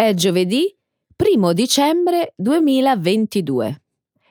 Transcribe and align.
È 0.00 0.14
giovedì 0.14 0.72
1 1.16 1.52
dicembre 1.52 2.32
2022. 2.36 3.82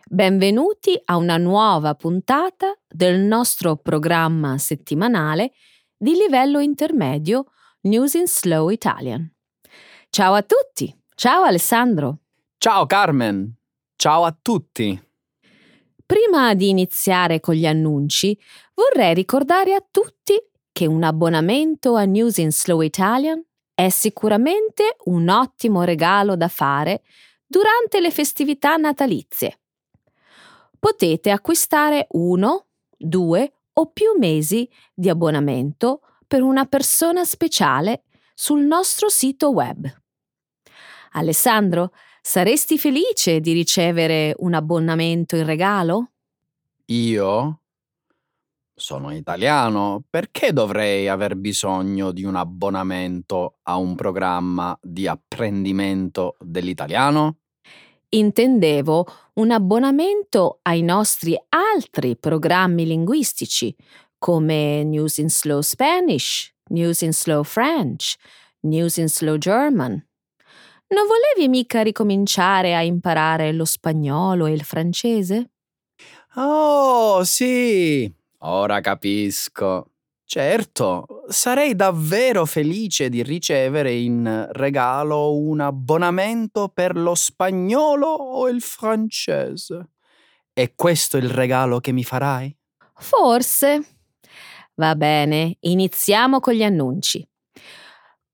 Benvenuti 0.05 0.97
a 1.03 1.17
una 1.17 1.35
nuova 1.35 1.93
puntata 1.93 2.73
del 2.87 3.19
nostro 3.19 3.75
programma 3.75 4.57
settimanale 4.59 5.51
di 5.97 6.13
livello 6.13 6.59
intermedio 6.59 7.47
News 7.81 8.13
in 8.13 8.27
Slow 8.27 8.69
Italian. 8.69 9.29
Ciao 10.09 10.35
a 10.35 10.41
tutti! 10.41 10.97
Ciao 11.15 11.43
Alessandro! 11.43 12.19
Ciao 12.57 12.85
Carmen! 12.85 13.53
Ciao 13.97 14.23
a 14.23 14.33
tutti! 14.41 14.97
Prima 16.05 16.53
di 16.53 16.69
iniziare 16.69 17.41
con 17.41 17.55
gli 17.55 17.65
annunci, 17.65 18.39
vorrei 18.73 19.13
ricordare 19.13 19.73
a 19.73 19.85
tutti 19.91 20.41
che 20.71 20.85
un 20.85 21.03
abbonamento 21.03 21.95
a 21.95 22.05
News 22.05 22.37
in 22.37 22.53
Slow 22.53 22.79
Italian 22.79 23.43
è 23.79 23.89
sicuramente 23.89 24.95
un 25.03 25.29
ottimo 25.29 25.83
regalo 25.83 26.35
da 26.35 26.47
fare 26.47 27.03
durante 27.45 27.99
le 27.99 28.09
festività 28.09 28.75
natalizie. 28.75 29.59
Potete 30.79 31.29
acquistare 31.29 32.07
uno, 32.13 32.69
due 32.97 33.53
o 33.73 33.91
più 33.91 34.13
mesi 34.17 34.67
di 34.95 35.09
abbonamento 35.09 36.01
per 36.25 36.41
una 36.41 36.65
persona 36.65 37.23
speciale 37.23 38.05
sul 38.33 38.61
nostro 38.61 39.09
sito 39.09 39.51
web. 39.51 39.87
Alessandro, 41.11 41.91
saresti 42.19 42.79
felice 42.79 43.39
di 43.39 43.53
ricevere 43.53 44.33
un 44.39 44.55
abbonamento 44.55 45.35
in 45.35 45.45
regalo? 45.45 46.13
Io? 46.85 47.59
Sono 48.79 49.11
italiano, 49.11 50.03
perché 50.07 50.53
dovrei 50.53 51.07
aver 51.07 51.35
bisogno 51.35 52.11
di 52.11 52.23
un 52.23 52.35
abbonamento 52.35 53.57
a 53.63 53.77
un 53.77 53.95
programma 53.95 54.77
di 54.79 55.07
apprendimento 55.07 56.37
dell'italiano? 56.39 57.37
Intendevo 58.09 59.07
un 59.33 59.49
abbonamento 59.49 60.59
ai 60.61 60.83
nostri 60.83 61.35
altri 61.49 62.17
programmi 62.17 62.85
linguistici, 62.85 63.75
come 64.19 64.83
News 64.83 65.17
in 65.17 65.31
Slow 65.31 65.61
Spanish, 65.61 66.53
News 66.69 67.01
in 67.01 67.13
Slow 67.13 67.43
French, 67.43 68.13
News 68.67 68.97
in 68.97 69.09
Slow 69.09 69.37
German. 69.37 69.93
Non 70.89 71.05
volevi 71.07 71.49
mica 71.49 71.81
ricominciare 71.81 72.75
a 72.75 72.83
imparare 72.83 73.51
lo 73.53 73.65
spagnolo 73.65 74.45
e 74.45 74.53
il 74.53 74.63
francese? 74.63 75.49
Oh, 76.35 77.23
sì, 77.23 78.13
Ora 78.39 78.81
capisco. 78.81 79.91
Certo, 80.23 81.23
sarei 81.29 81.73
davvero 81.73 82.45
felice 82.45 83.07
di 83.07 83.23
ricevere 83.23 83.93
in 83.93 84.47
regalo 84.51 85.37
un 85.37 85.61
abbonamento 85.61 86.67
per 86.67 86.97
lo 86.97 87.15
spagnolo 87.15 88.07
o 88.07 88.49
il 88.49 88.61
francese. 88.61 89.91
È 90.51 90.73
questo 90.75 91.15
il 91.17 91.29
regalo 91.29 91.79
che 91.79 91.93
mi 91.93 92.03
farai? 92.03 92.55
Forse. 92.95 93.99
Va 94.75 94.95
bene, 94.95 95.55
iniziamo 95.61 96.39
con 96.39 96.53
gli 96.53 96.63
annunci. 96.63 97.25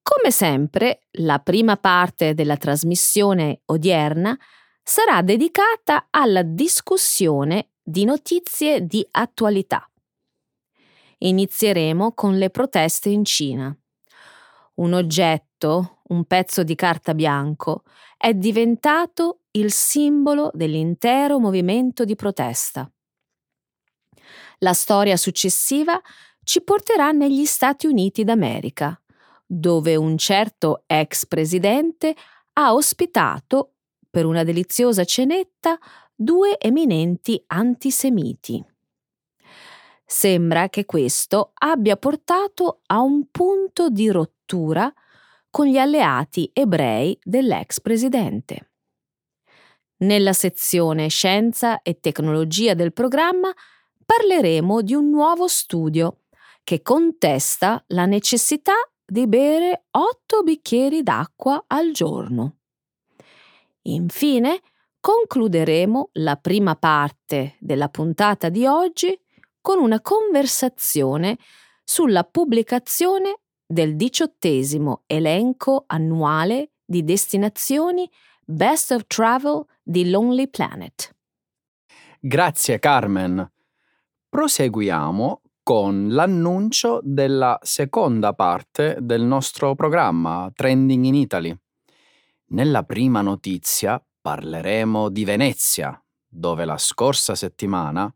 Come 0.02 0.32
sempre, 0.32 1.08
la 1.20 1.40
prima 1.40 1.78
parte 1.78 2.34
della 2.34 2.58
trasmissione 2.58 3.62
odierna 3.66 4.38
sarà 4.82 5.22
dedicata 5.22 6.08
alla 6.10 6.42
discussione 6.42 7.73
di 7.82 8.04
notizie 8.04 8.86
di 8.86 9.06
attualità. 9.12 9.88
Inizieremo 11.26 12.12
con 12.12 12.38
le 12.38 12.50
proteste 12.50 13.08
in 13.08 13.24
Cina. 13.24 13.74
Un 14.76 14.92
oggetto, 14.92 16.00
un 16.10 16.26
pezzo 16.26 16.64
di 16.64 16.76
carta 16.76 17.14
bianco, 17.14 17.84
è 18.17 18.34
diventato 18.34 19.44
il 19.52 19.72
simbolo 19.72 20.52
dell'intero 20.54 21.39
movimento 21.39 22.04
di 22.04 22.16
protesta. 22.16 22.92
La 24.60 24.73
storia 24.73 25.16
successiva 25.16 26.02
ci 26.44 26.62
porterà 26.62 27.12
negli 27.12 27.45
Stati 27.45 27.88
Uniti 27.88 28.26
d'America, 28.26 29.02
dove 29.45 29.95
un 29.95 30.17
certo 30.17 30.83
ex 30.88 31.26
presidente 31.26 32.16
ha 32.54 32.73
ospitato, 32.73 33.76
per 34.10 34.26
una 34.26 34.44
deliziosa 34.44 35.06
cenetta, 35.06 35.80
due 36.14 36.60
eminenti 36.60 37.42
antisemiti. 37.48 38.73
Sembra 40.16 40.70
che 40.70 40.86
questo 40.86 41.54
abbia 41.56 41.98
portato 41.98 42.82
a 42.86 43.02
un 43.02 43.32
punto 43.32 43.90
di 43.90 44.12
rottura 44.12 44.94
con 45.50 45.66
gli 45.66 45.80
alleati 45.80 46.52
ebrei 46.54 47.18
dell'ex 47.24 47.82
presidente. 47.82 48.74
Nella 50.04 50.34
sezione 50.34 51.08
Scienza 51.08 51.82
e 51.82 52.00
tecnologia 52.00 52.76
del 52.76 52.94
programma 52.94 53.52
parleremo 54.06 54.84
di 54.84 54.94
un 54.94 55.10
nuovo 55.10 55.48
studio 55.48 56.20
che 56.64 56.84
contesta 56.84 57.84
la 57.88 58.06
necessità 58.06 58.76
di 59.04 59.26
bere 59.26 59.86
8 59.90 60.44
bicchieri 60.44 61.02
d'acqua 61.02 61.64
al 61.66 61.92
giorno. 61.92 62.58
Infine, 63.82 64.62
concluderemo 65.00 66.12
la 66.14 66.36
prima 66.36 66.76
parte 66.76 67.56
della 67.60 67.90
puntata 67.90 68.50
di 68.50 68.68
oggi 68.68 69.20
con 69.64 69.80
una 69.80 70.02
conversazione 70.02 71.38
sulla 71.86 72.26
pubblicazione 72.26 73.40
del 73.66 73.96
diciottesimo 73.96 75.04
elenco 75.08 75.86
annuale 75.88 76.72
di 76.84 77.06
destinazioni 77.06 78.12
Best 78.44 78.92
of 78.92 79.06
Travel 79.08 79.64
di 79.82 80.10
Lonely 80.10 80.50
Planet. 80.50 81.16
Grazie 82.20 82.78
Carmen. 82.78 83.50
Proseguiamo 84.28 85.42
con 85.64 86.10
l'annuncio 86.10 87.00
della 87.02 87.58
seconda 87.62 88.34
parte 88.34 88.98
del 89.00 89.22
nostro 89.22 89.76
programma 89.76 90.52
Trending 90.54 91.06
in 91.06 91.16
Italy. 91.16 91.58
Nella 92.48 92.84
prima 92.84 93.22
notizia 93.22 94.06
parleremo 94.22 95.08
di 95.08 95.24
Venezia, 95.24 95.98
dove 96.28 96.66
la 96.66 96.78
scorsa 96.78 97.34
settimana 97.34 98.14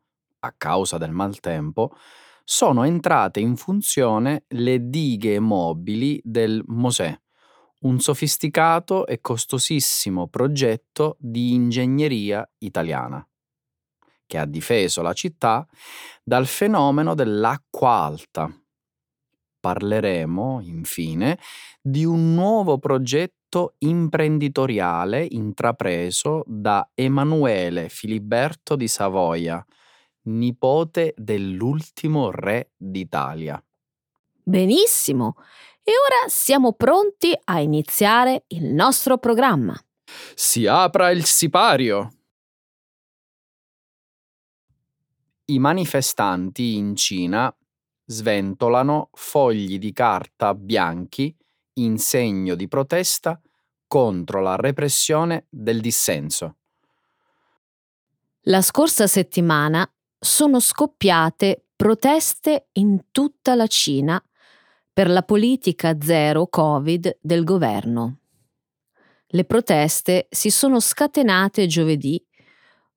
a 0.48 0.56
causa 0.58 0.98
del 0.98 1.12
maltempo, 1.12 1.96
sono 2.44 2.84
entrate 2.84 3.40
in 3.42 3.58
funzione 3.58 4.46
le 4.50 4.90
dighe 4.90 5.40
mobili 5.40 6.20
del 6.24 6.64
Mosè, 6.68 7.14
un 7.82 8.00
sofisticato 8.00 9.06
e 9.06 9.20
costosissimo 9.20 10.28
progetto 10.28 11.18
di 11.20 11.54
ingegneria 11.54 12.50
italiana, 12.60 13.28
che 14.26 14.38
ha 14.38 14.46
difeso 14.46 15.02
la 15.02 15.14
città 15.14 15.68
dal 16.24 16.48
fenomeno 16.48 17.14
dell'acqua 17.16 17.90
alta. 17.90 18.50
Parleremo, 19.60 20.62
infine, 20.62 21.38
di 21.82 22.06
un 22.06 22.34
nuovo 22.34 22.78
progetto 22.78 23.76
imprenditoriale 23.80 25.26
intrapreso 25.30 26.44
da 26.46 26.90
Emanuele 26.94 27.90
Filiberto 27.90 28.76
di 28.76 28.88
Savoia, 28.88 29.66
nipote 30.28 31.14
dell'ultimo 31.18 32.32
re 32.32 32.72
d'Italia. 32.78 33.62
Benissimo, 34.44 35.36
e 35.84 35.92
ora 35.92 36.30
siamo 36.30 36.74
pronti 36.74 37.38
a 37.46 37.60
iniziare 37.60 38.46
il 38.48 38.66
nostro 38.66 39.18
programma. 39.18 39.78
Si 40.36 40.66
apra 40.66 41.10
il 41.12 41.26
sipario! 41.26 42.12
I 45.46 45.60
manifestanti 45.60 46.76
in 46.76 46.96
Cina 46.96 47.54
sventolano 48.06 49.10
fogli 49.14 49.80
di 49.80 49.94
carta 49.94 50.54
bianchi 50.54 51.34
in 51.76 51.98
segno 52.00 52.56
di 52.56 52.68
protesta 52.68 53.40
contro 53.88 54.42
la 54.42 54.56
repressione 54.58 55.46
del 55.50 55.80
dissenso. 55.80 56.58
La 58.42 58.62
scorsa 58.62 59.08
settimana 59.08 59.90
sono 60.20 60.60
scoppiate 60.60 61.66
proteste 61.76 62.70
in 62.74 63.06
tutta 63.12 63.56
la 63.56 63.68
Cina 63.68 64.22
per 64.92 65.10
la 65.10 65.22
politica 65.22 65.96
zero 66.00 66.48
Covid 66.48 67.20
del 67.22 67.44
governo. 67.44 68.18
Le 69.28 69.44
proteste 69.46 70.28
si 70.30 70.50
sono 70.50 70.80
scatenate 70.80 71.68
giovedì 71.68 72.24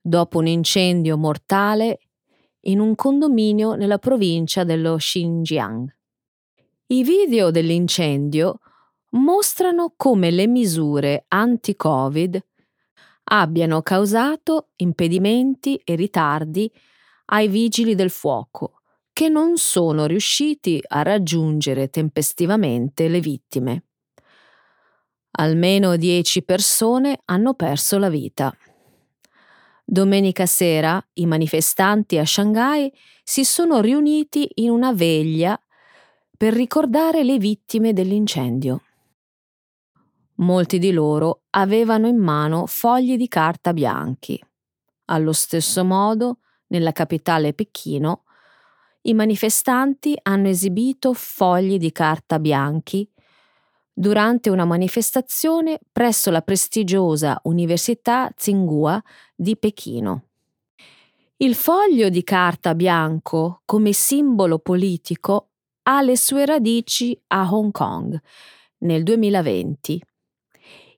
dopo 0.00 0.38
un 0.38 0.46
incendio 0.46 1.18
mortale 1.18 2.00
in 2.62 2.80
un 2.80 2.94
condominio 2.94 3.74
nella 3.74 3.98
provincia 3.98 4.64
dello 4.64 4.96
Xinjiang. 4.96 5.94
I 6.86 7.02
video 7.02 7.50
dell'incendio 7.50 8.60
mostrano 9.10 9.92
come 9.96 10.30
le 10.30 10.46
misure 10.46 11.24
anti-Covid 11.28 12.44
abbiano 13.24 13.82
causato 13.82 14.68
impedimenti 14.76 15.76
e 15.84 15.94
ritardi 15.94 16.70
ai 17.32 17.48
vigili 17.48 17.94
del 17.94 18.10
fuoco, 18.10 18.80
che 19.12 19.28
non 19.28 19.56
sono 19.56 20.06
riusciti 20.06 20.80
a 20.86 21.02
raggiungere 21.02 21.88
tempestivamente 21.88 23.08
le 23.08 23.20
vittime. 23.20 23.84
Almeno 25.32 25.96
10 25.96 26.42
persone 26.42 27.20
hanno 27.26 27.54
perso 27.54 27.98
la 27.98 28.08
vita. 28.08 28.54
Domenica 29.84 30.46
sera 30.46 31.04
i 31.14 31.26
manifestanti 31.26 32.18
a 32.18 32.24
Shanghai 32.24 32.92
si 33.22 33.44
sono 33.44 33.80
riuniti 33.80 34.48
in 34.54 34.70
una 34.70 34.92
veglia 34.92 35.60
per 36.36 36.52
ricordare 36.52 37.22
le 37.22 37.38
vittime 37.38 37.92
dell'incendio. 37.92 38.82
Molti 40.36 40.78
di 40.78 40.90
loro 40.90 41.42
avevano 41.50 42.06
in 42.06 42.16
mano 42.16 42.66
fogli 42.66 43.16
di 43.16 43.28
carta 43.28 43.72
bianchi. 43.72 44.42
Allo 45.06 45.32
stesso 45.32 45.84
modo, 45.84 46.38
nella 46.70 46.92
capitale 46.92 47.52
Pechino, 47.52 48.24
i 49.02 49.14
manifestanti 49.14 50.18
hanno 50.22 50.48
esibito 50.48 51.14
fogli 51.14 51.78
di 51.78 51.92
carta 51.92 52.38
bianchi 52.38 53.08
durante 53.92 54.50
una 54.50 54.64
manifestazione 54.64 55.78
presso 55.90 56.30
la 56.30 56.42
prestigiosa 56.42 57.40
Università 57.44 58.30
Tsinghua 58.34 59.02
di 59.34 59.56
Pechino. 59.56 60.24
Il 61.36 61.54
foglio 61.54 62.10
di 62.10 62.22
carta 62.22 62.74
bianco 62.74 63.62
come 63.64 63.92
simbolo 63.92 64.58
politico 64.58 65.48
ha 65.84 66.02
le 66.02 66.16
sue 66.16 66.44
radici 66.44 67.18
a 67.28 67.48
Hong 67.50 67.72
Kong 67.72 68.20
nel 68.78 69.02
2020. 69.02 70.02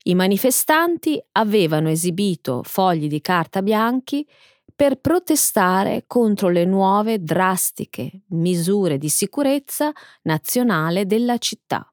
I 0.04 0.14
manifestanti 0.16 1.22
avevano 1.32 1.88
esibito 1.88 2.62
fogli 2.64 3.06
di 3.06 3.20
carta 3.20 3.62
bianchi 3.62 4.26
per 4.74 5.00
protestare 5.00 6.04
contro 6.06 6.48
le 6.48 6.64
nuove 6.64 7.22
drastiche 7.22 8.22
misure 8.28 8.98
di 8.98 9.08
sicurezza 9.08 9.92
nazionale 10.22 11.06
della 11.06 11.38
città. 11.38 11.86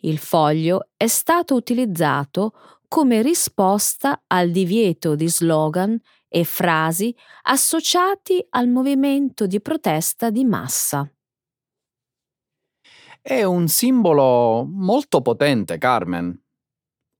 Il 0.00 0.18
foglio 0.18 0.88
è 0.96 1.06
stato 1.06 1.54
utilizzato 1.54 2.52
come 2.88 3.22
risposta 3.22 4.22
al 4.26 4.50
divieto 4.50 5.14
di 5.14 5.28
slogan 5.28 5.98
e 6.28 6.44
frasi 6.44 7.14
associati 7.42 8.44
al 8.50 8.68
movimento 8.68 9.46
di 9.46 9.60
protesta 9.60 10.30
di 10.30 10.44
massa. 10.44 11.10
È 13.20 13.42
un 13.42 13.66
simbolo 13.66 14.64
molto 14.64 15.20
potente, 15.20 15.78
Carmen. 15.78 16.45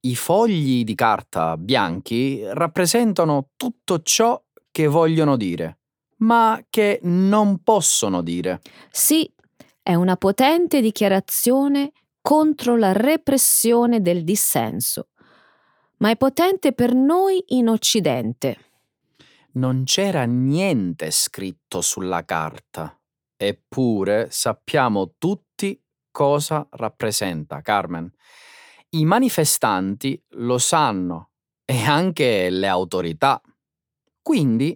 I 0.06 0.14
fogli 0.14 0.84
di 0.84 0.94
carta 0.94 1.56
bianchi 1.56 2.40
rappresentano 2.44 3.48
tutto 3.56 4.02
ciò 4.02 4.40
che 4.70 4.86
vogliono 4.86 5.36
dire, 5.36 5.78
ma 6.18 6.64
che 6.70 7.00
non 7.02 7.64
possono 7.64 8.22
dire. 8.22 8.60
Sì, 8.88 9.28
è 9.82 9.94
una 9.94 10.16
potente 10.16 10.80
dichiarazione 10.80 11.90
contro 12.20 12.76
la 12.76 12.92
repressione 12.92 14.00
del 14.00 14.22
dissenso, 14.22 15.08
ma 15.96 16.10
è 16.10 16.16
potente 16.16 16.72
per 16.72 16.94
noi 16.94 17.42
in 17.48 17.68
Occidente. 17.68 18.58
Non 19.54 19.82
c'era 19.82 20.22
niente 20.22 21.10
scritto 21.10 21.80
sulla 21.80 22.24
carta, 22.24 22.96
eppure 23.36 24.28
sappiamo 24.30 25.14
tutti 25.18 25.82
cosa 26.12 26.64
rappresenta, 26.70 27.60
Carmen. 27.60 28.08
I 28.96 29.04
manifestanti 29.04 30.18
lo 30.36 30.56
sanno 30.56 31.32
e 31.66 31.84
anche 31.84 32.48
le 32.48 32.66
autorità. 32.66 33.40
Quindi 34.22 34.74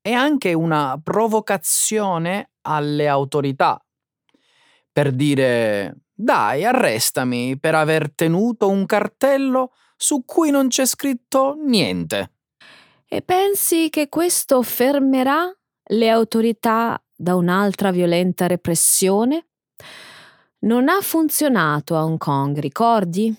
è 0.00 0.10
anche 0.10 0.52
una 0.54 1.00
provocazione 1.00 2.50
alle 2.62 3.06
autorità 3.06 3.80
per 4.90 5.12
dire 5.12 6.02
dai, 6.12 6.64
arrestami 6.64 7.58
per 7.58 7.76
aver 7.76 8.12
tenuto 8.12 8.68
un 8.68 8.86
cartello 8.86 9.72
su 9.96 10.24
cui 10.24 10.50
non 10.50 10.68
c'è 10.68 10.84
scritto 10.84 11.56
niente. 11.56 12.32
E 13.06 13.22
pensi 13.22 13.88
che 13.88 14.08
questo 14.08 14.62
fermerà 14.62 15.48
le 15.86 16.10
autorità 16.10 17.00
da 17.14 17.36
un'altra 17.36 17.92
violenta 17.92 18.48
repressione? 18.48 19.46
Non 20.60 20.88
ha 20.88 21.00
funzionato 21.00 21.96
a 21.96 22.04
Hong 22.04 22.18
Kong, 22.18 22.58
ricordi? 22.58 23.36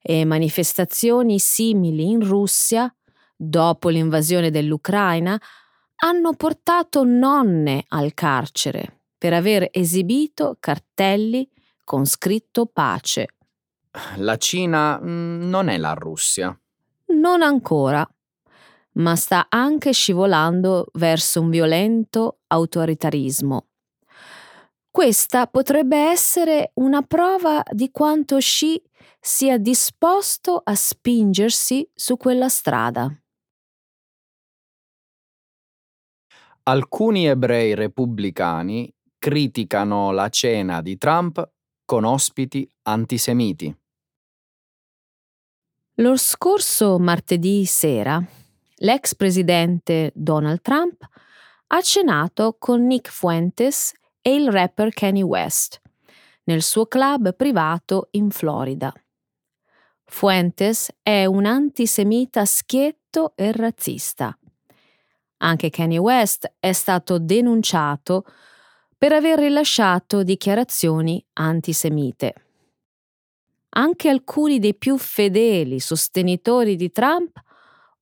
E 0.00 0.24
manifestazioni 0.24 1.38
simili 1.38 2.08
in 2.08 2.24
Russia, 2.24 2.92
dopo 3.36 3.88
l'invasione 3.88 4.50
dell'Ucraina, 4.50 5.40
hanno 6.00 6.34
portato 6.34 7.04
nonne 7.04 7.84
al 7.88 8.14
carcere 8.14 9.00
per 9.18 9.32
aver 9.32 9.68
esibito 9.72 10.56
cartelli 10.60 11.48
con 11.84 12.06
scritto 12.06 12.66
pace. 12.66 13.26
La 14.16 14.36
Cina 14.36 15.00
mm, 15.00 15.48
non 15.48 15.68
è 15.68 15.76
la 15.76 15.94
Russia. 15.94 16.56
Non 17.06 17.42
ancora, 17.42 18.08
ma 18.92 19.16
sta 19.16 19.46
anche 19.48 19.92
scivolando 19.92 20.86
verso 20.92 21.40
un 21.40 21.50
violento 21.50 22.40
autoritarismo. 22.46 23.66
Questa 24.90 25.46
potrebbe 25.46 25.96
essere 25.96 26.72
una 26.74 27.02
prova 27.02 27.62
di 27.70 27.90
quanto 27.90 28.36
Xi 28.36 28.80
sia 29.28 29.58
disposto 29.58 30.62
a 30.64 30.74
spingersi 30.74 31.86
su 31.94 32.16
quella 32.16 32.48
strada. 32.48 33.14
Alcuni 36.62 37.26
ebrei 37.26 37.74
repubblicani 37.74 38.90
criticano 39.18 40.12
la 40.12 40.30
cena 40.30 40.80
di 40.80 40.96
Trump 40.96 41.46
con 41.84 42.04
ospiti 42.04 42.66
antisemiti. 42.84 43.76
Lo 45.96 46.16
scorso 46.16 46.98
martedì 46.98 47.66
sera, 47.66 48.26
l'ex 48.76 49.14
presidente 49.14 50.10
Donald 50.14 50.62
Trump 50.62 51.06
ha 51.66 51.80
cenato 51.82 52.56
con 52.58 52.86
Nick 52.86 53.10
Fuentes 53.10 53.92
e 54.22 54.34
il 54.34 54.50
rapper 54.50 54.90
Kanye 54.90 55.22
West 55.22 55.82
nel 56.44 56.62
suo 56.62 56.86
club 56.86 57.36
privato 57.36 58.08
in 58.12 58.30
Florida. 58.30 58.90
Fuentes 60.10 60.90
è 61.02 61.26
un 61.26 61.44
antisemita 61.44 62.44
schietto 62.46 63.34
e 63.36 63.52
razzista. 63.52 64.36
Anche 65.40 65.70
Kanye 65.70 65.98
West 65.98 66.50
è 66.58 66.72
stato 66.72 67.18
denunciato 67.18 68.24
per 68.96 69.12
aver 69.12 69.38
rilasciato 69.38 70.24
dichiarazioni 70.24 71.24
antisemite. 71.34 72.34
Anche 73.70 74.08
alcuni 74.08 74.58
dei 74.58 74.74
più 74.74 74.96
fedeli 74.96 75.78
sostenitori 75.78 76.74
di 76.74 76.90
Trump 76.90 77.38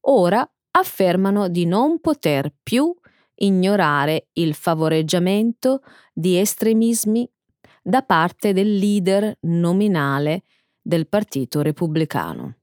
ora 0.02 0.48
affermano 0.70 1.48
di 1.48 1.66
non 1.66 2.00
poter 2.00 2.54
più 2.62 2.94
ignorare 3.34 4.28
il 4.34 4.54
favoreggiamento 4.54 5.82
di 6.14 6.38
estremismi 6.38 7.28
da 7.82 8.02
parte 8.02 8.52
del 8.52 8.76
leader 8.76 9.36
nominale 9.40 10.44
del 10.86 11.08
Partito 11.08 11.62
Repubblicano. 11.62 12.58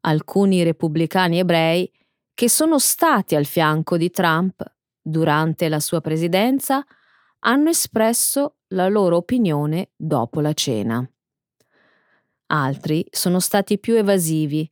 Alcuni 0.00 0.62
repubblicani 0.62 1.38
ebrei 1.38 1.92
che 2.32 2.48
sono 2.48 2.78
stati 2.78 3.34
al 3.34 3.44
fianco 3.44 3.98
di 3.98 4.08
Trump 4.08 4.64
durante 4.98 5.68
la 5.68 5.78
sua 5.78 6.00
presidenza, 6.00 6.82
hanno 7.40 7.68
espresso 7.68 8.60
la 8.68 8.88
loro 8.88 9.16
opinione 9.16 9.90
dopo 9.94 10.40
la 10.40 10.54
cena. 10.54 11.06
Altri 12.46 13.06
sono 13.10 13.40
stati 13.40 13.78
più 13.78 13.96
evasivi, 13.96 14.66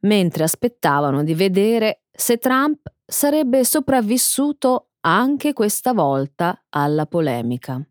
mentre 0.00 0.44
aspettavano 0.44 1.22
di 1.22 1.34
vedere 1.34 2.04
se 2.10 2.38
Trump 2.38 2.90
sarebbe 3.04 3.62
sopravvissuto 3.66 4.92
anche 5.00 5.52
questa 5.52 5.92
volta 5.92 6.64
alla 6.70 7.04
polemica. 7.04 7.84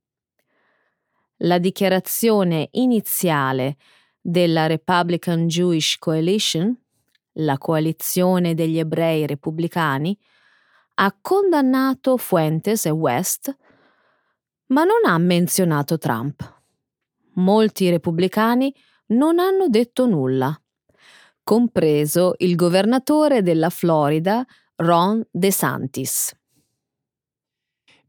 La 1.44 1.58
dichiarazione 1.58 2.68
iniziale 2.72 3.78
della 4.20 4.68
Republican 4.68 5.48
Jewish 5.48 5.98
Coalition, 5.98 6.78
la 7.34 7.58
coalizione 7.58 8.54
degli 8.54 8.78
ebrei 8.78 9.26
repubblicani, 9.26 10.18
ha 10.96 11.18
condannato 11.22 12.18
Fuentes 12.18 12.86
e 12.86 12.90
West, 12.90 13.56
ma 14.68 14.84
non 14.84 15.06
ha 15.06 15.18
menzionato 15.18 15.98
Trump. 15.98 16.62
Molti 17.36 17.90
repubblicani 17.90 18.76
non 19.08 19.40
hanno 19.40 19.70
detto 19.70 20.06
nulla, 20.08 20.62
compreso 21.42 22.34
il 22.40 22.56
governatore 22.56 23.42
della 23.42 23.70
Florida, 23.70 24.46
Ron 24.76 25.26
DeSantis. 25.32 26.38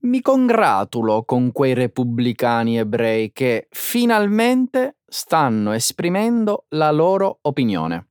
Mi 0.03 0.23
congratulo 0.23 1.25
con 1.25 1.53
quei 1.53 1.75
repubblicani 1.75 2.79
ebrei 2.79 3.33
che 3.33 3.69
finalmente 3.71 4.97
stanno 5.07 5.73
esprimendo 5.73 6.65
la 6.71 6.91
loro 6.91 7.41
opinione. 7.43 8.09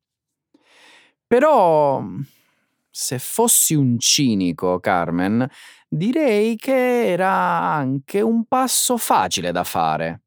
Però 1.26 2.04
se 2.92 3.18
fossi 3.18 3.74
un 3.74 3.98
cinico, 3.98 4.80
Carmen, 4.80 5.50
direi 5.88 6.56
che 6.58 7.08
era 7.08 7.32
anche 7.32 8.22
un 8.22 8.46
passo 8.46 8.98
facile 8.98 9.52
da 9.52 9.64
fare. 9.64 10.22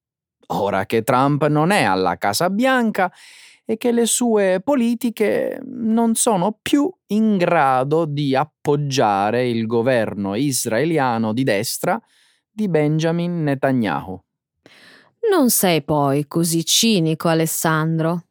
ora 0.55 0.85
che 0.85 1.03
Trump 1.03 1.47
non 1.47 1.71
è 1.71 1.85
alla 1.85 2.17
Casa 2.19 2.51
Bianca 2.51 3.11
e 3.65 3.77
che 3.77 3.93
le 3.93 4.07
sue 4.07 4.61
politiche 4.63 5.61
non 5.65 6.15
sono 6.15 6.59
più 6.61 6.93
in 7.09 7.37
grado 7.37 8.05
di 8.05 8.35
appoggiare 8.35 9.49
il 9.49 9.67
governo 9.67 10.35
israeliano 10.35 11.33
di 11.33 11.45
destra 11.45 12.01
di 12.51 12.69
Benjamin 12.69 13.43
Netanyahu. 13.45 14.21
Non 15.31 15.51
sei 15.51 15.83
poi 15.83 16.27
così 16.27 16.65
cinico, 16.65 17.29
Alessandro. 17.29 18.27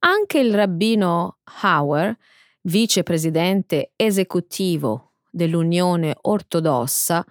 Anche 0.00 0.38
il 0.38 0.54
rabbino 0.54 1.38
Hauer, 1.62 2.16
vicepresidente 2.62 3.92
esecutivo 3.96 5.14
dell'Unione 5.30 6.16
Ortodossa, 6.22 7.24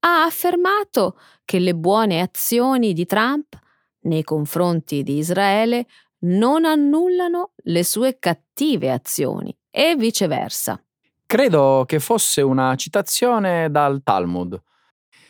ha 0.00 0.22
affermato 0.24 1.18
che 1.44 1.58
le 1.58 1.74
buone 1.74 2.20
azioni 2.20 2.92
di 2.92 3.06
Trump 3.06 3.58
nei 4.00 4.24
confronti 4.24 5.02
di 5.02 5.18
Israele 5.18 5.86
non 6.20 6.64
annullano 6.64 7.52
le 7.64 7.84
sue 7.84 8.18
cattive 8.18 8.90
azioni 8.90 9.56
e 9.70 9.96
viceversa. 9.96 10.82
Credo 11.26 11.84
che 11.86 11.98
fosse 11.98 12.40
una 12.40 12.74
citazione 12.76 13.70
dal 13.70 14.02
Talmud. 14.02 14.62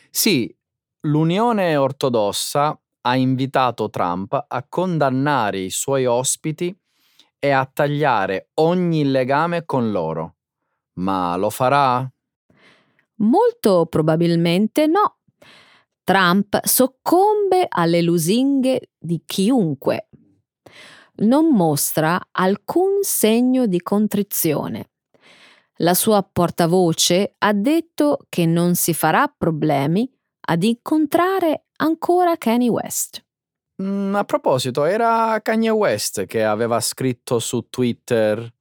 Sì, 0.09 0.55
l'Unione 1.01 1.75
Ortodossa 1.75 2.79
ha 3.01 3.15
invitato 3.15 3.89
Trump 3.89 4.45
a 4.47 4.65
condannare 4.67 5.59
i 5.59 5.69
suoi 5.69 6.05
ospiti 6.05 6.75
e 7.39 7.49
a 7.49 7.69
tagliare 7.71 8.49
ogni 8.55 9.05
legame 9.05 9.65
con 9.65 9.91
loro. 9.91 10.35
Ma 10.99 11.35
lo 11.35 11.49
farà? 11.49 12.09
Molto 13.19 13.85
probabilmente 13.87 14.85
no. 14.87 15.17
Trump 16.03 16.63
soccombe 16.63 17.65
alle 17.67 18.01
lusinghe 18.01 18.91
di 18.97 19.21
chiunque. 19.25 20.09
Non 21.17 21.47
mostra 21.47 22.19
alcun 22.31 23.01
segno 23.01 23.65
di 23.65 23.81
contrizione. 23.81 24.89
La 25.77 25.93
sua 25.93 26.23
portavoce 26.23 27.35
ha 27.37 27.53
detto 27.53 28.19
che 28.29 28.45
non 28.45 28.75
si 28.75 28.93
farà 28.93 29.31
problemi 29.35 30.09
ad 30.49 30.63
incontrare 30.63 31.65
ancora 31.77 32.35
Kanye 32.37 32.69
West. 32.69 33.23
Mm, 33.81 34.15
a 34.15 34.23
proposito, 34.23 34.85
era 34.85 35.39
Kanye 35.41 35.69
West 35.69 36.25
che 36.25 36.43
aveva 36.43 36.79
scritto 36.79 37.37
su 37.37 37.67
Twitter 37.69 38.51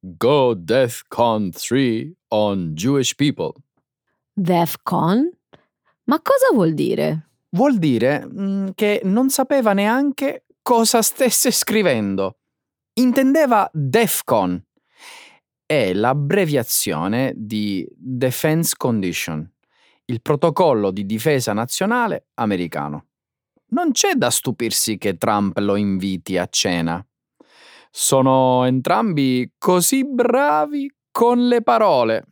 Go 0.00 0.54
DEFCON 0.54 1.50
3 1.52 2.12
on 2.28 2.72
Jewish 2.74 3.14
people. 3.14 3.52
DEFCON? 4.32 5.30
Ma 6.04 6.20
cosa 6.20 6.52
vuol 6.52 6.74
dire? 6.74 7.28
Vuol 7.50 7.78
dire 7.78 8.26
mm, 8.26 8.68
che 8.74 9.00
non 9.04 9.30
sapeva 9.30 9.72
neanche 9.74 10.46
cosa 10.62 11.02
stesse 11.02 11.50
scrivendo. 11.50 12.38
Intendeva 12.94 13.68
DEFCON. 13.72 14.64
È 15.66 15.92
l'abbreviazione 15.92 17.32
di 17.36 17.86
Defense 17.96 18.74
Condition 18.76 19.52
il 20.06 20.20
protocollo 20.20 20.90
di 20.90 21.06
difesa 21.06 21.52
nazionale 21.52 22.28
americano. 22.34 23.06
Non 23.68 23.92
c'è 23.92 24.14
da 24.14 24.30
stupirsi 24.30 24.98
che 24.98 25.16
Trump 25.16 25.56
lo 25.58 25.76
inviti 25.76 26.36
a 26.36 26.46
cena. 26.46 27.04
Sono 27.90 28.64
entrambi 28.64 29.54
così 29.56 30.04
bravi 30.04 30.92
con 31.10 31.46
le 31.46 31.62
parole. 31.62 32.26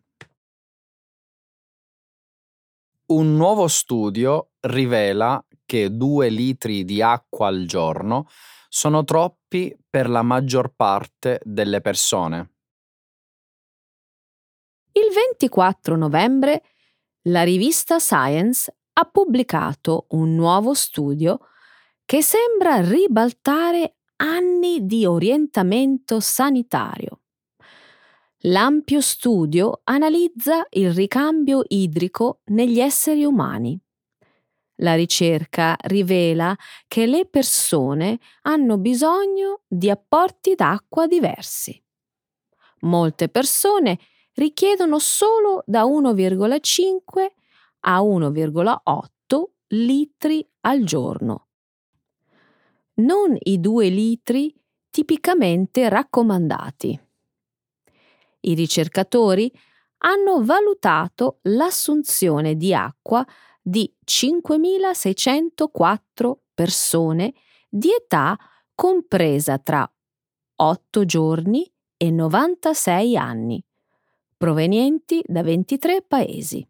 Un 3.07 3.37
nuovo 3.37 3.67
studio 3.67 4.51
rivela 4.61 5.43
che 5.71 5.97
due 5.97 6.31
litri 6.31 6.85
di 6.85 7.01
acqua 7.01 7.47
al 7.47 7.65
giorno 7.65 8.27
sono 8.69 9.05
troppi 9.05 9.73
per 9.89 10.11
la 10.11 10.23
maggior 10.23 10.75
parte 10.75 11.41
delle 11.45 11.81
persone. 11.81 12.55
Il 14.91 15.15
24 15.15 15.95
novembre 15.95 16.65
la 17.29 17.45
rivista 17.45 18.01
Science 18.01 18.79
ha 18.95 19.05
pubblicato 19.05 20.07
un 20.09 20.35
nuovo 20.35 20.75
studio 20.75 21.39
che 22.05 22.21
sembra 22.21 22.81
ribaltare 22.81 23.99
anni 24.17 24.85
di 24.85 25.07
orientamento 25.07 26.19
sanitario. 26.19 27.21
L'ampio 28.45 29.01
studio 29.01 29.83
analizza 29.85 30.67
il 30.71 30.93
ricambio 30.93 31.63
idrico 31.69 32.41
negli 32.47 32.81
esseri 32.81 33.25
umani. 33.25 33.81
La 34.83 34.95
ricerca 34.95 35.77
rivela 35.79 36.57
che 36.89 37.07
le 37.07 37.27
persone 37.27 38.19
hanno 38.43 38.79
bisogno 38.79 39.61
di 39.69 39.91
apporti 39.91 40.55
d'acqua 40.55 41.07
diversi. 41.07 41.83
Molte 42.81 43.29
persone 43.29 43.99
richiedono 44.35 44.99
solo 44.99 45.63
da 45.67 45.85
1,5 45.85 47.27
a 47.81 48.01
1,8 48.01 49.43
litri 49.69 50.49
al 50.61 50.83
giorno. 50.85 51.49
Non 52.95 53.37
i 53.39 53.61
2 53.61 53.89
litri 53.89 54.55
tipicamente 54.89 55.91
raccomandati. 55.91 57.01
I 58.41 58.55
ricercatori 58.55 59.53
hanno 59.99 60.43
valutato 60.43 61.41
l'assunzione 61.43 62.57
di 62.57 62.73
acqua 62.73 63.27
di 63.71 63.91
5.604 64.05 66.39
persone 66.53 67.33
di 67.69 67.93
età 67.93 68.37
compresa 68.75 69.59
tra 69.59 69.89
8 70.57 71.05
giorni 71.05 71.73
e 71.97 72.11
96 72.11 73.17
anni 73.17 73.65
provenienti 74.37 75.23
da 75.25 75.45
23 75.45 76.03
paesi. 76.03 76.69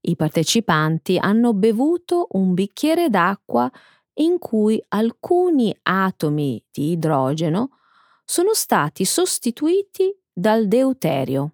I 0.00 0.16
partecipanti 0.16 1.18
hanno 1.18 1.52
bevuto 1.52 2.28
un 2.30 2.54
bicchiere 2.54 3.10
d'acqua 3.10 3.70
in 4.14 4.38
cui 4.38 4.82
alcuni 4.88 5.76
atomi 5.82 6.64
di 6.70 6.92
idrogeno 6.92 7.76
sono 8.24 8.54
stati 8.54 9.04
sostituiti 9.04 10.18
dal 10.32 10.66
deuterio, 10.66 11.53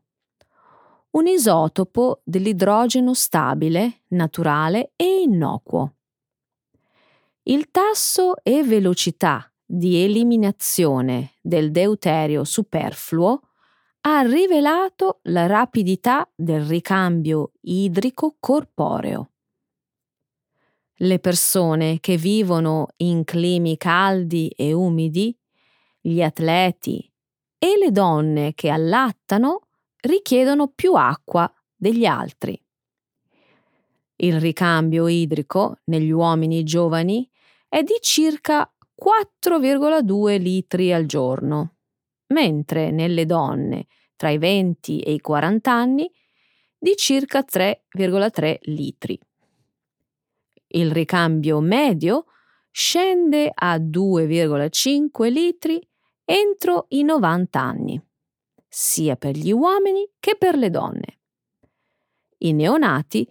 un 1.12 1.26
isotopo 1.26 2.20
dell'idrogeno 2.24 3.14
stabile, 3.14 4.02
naturale 4.08 4.92
e 4.96 5.22
innocuo. 5.22 5.94
Il 7.44 7.70
tasso 7.70 8.36
e 8.42 8.62
velocità 8.62 9.50
di 9.64 10.02
eliminazione 10.02 11.32
del 11.40 11.70
deuterio 11.70 12.44
superfluo 12.44 13.40
ha 14.02 14.22
rivelato 14.22 15.20
la 15.24 15.46
rapidità 15.46 16.28
del 16.34 16.64
ricambio 16.64 17.52
idrico 17.62 18.36
corporeo. 18.38 19.30
Le 20.94 21.18
persone 21.18 21.98
che 22.00 22.16
vivono 22.16 22.88
in 22.98 23.24
climi 23.24 23.76
caldi 23.76 24.48
e 24.48 24.72
umidi, 24.72 25.36
gli 26.00 26.22
atleti 26.22 27.10
e 27.58 27.78
le 27.78 27.90
donne 27.90 28.54
che 28.54 28.70
allattano 28.70 29.68
richiedono 30.02 30.68
più 30.68 30.94
acqua 30.94 31.52
degli 31.74 32.04
altri. 32.04 32.60
Il 34.16 34.40
ricambio 34.40 35.08
idrico 35.08 35.78
negli 35.84 36.10
uomini 36.10 36.62
giovani 36.62 37.28
è 37.68 37.82
di 37.82 37.96
circa 38.00 38.70
4,2 39.02 40.38
litri 40.38 40.92
al 40.92 41.06
giorno 41.06 41.76
mentre 42.30 42.90
nelle 42.90 43.24
donne 43.24 43.86
tra 44.16 44.28
i 44.28 44.38
20 44.38 45.00
e 45.00 45.12
i 45.12 45.20
40 45.20 45.72
anni 45.72 46.10
di 46.78 46.94
circa 46.96 47.40
3,3 47.40 48.58
litri. 48.62 49.18
Il 50.68 50.90
ricambio 50.92 51.60
medio 51.60 52.26
scende 52.70 53.50
a 53.52 53.76
2,5 53.76 55.30
litri 55.30 55.86
entro 56.24 56.86
i 56.90 57.02
90 57.02 57.60
anni, 57.60 58.00
sia 58.70 59.16
per 59.16 59.34
gli 59.36 59.50
uomini 59.50 60.08
che 60.20 60.36
per 60.36 60.56
le 60.56 60.70
donne. 60.70 61.18
I 62.38 62.52
neonati 62.52 63.28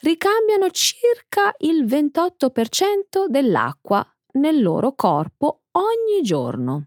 ricambiano 0.00 0.70
circa 0.70 1.54
il 1.58 1.84
28% 1.84 3.26
dell'acqua 3.28 4.04
nel 4.32 4.62
loro 4.62 4.94
corpo 4.94 5.64
ogni 5.72 6.22
giorno. 6.22 6.86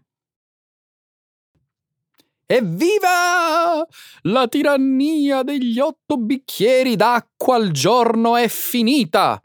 Evviva! 2.44 3.86
La 4.22 4.46
tirannia 4.48 5.42
degli 5.42 5.78
otto 5.78 6.16
bicchieri 6.16 6.94
d'acqua 6.94 7.56
al 7.56 7.70
giorno 7.70 8.36
è 8.36 8.48
finita! 8.48 9.40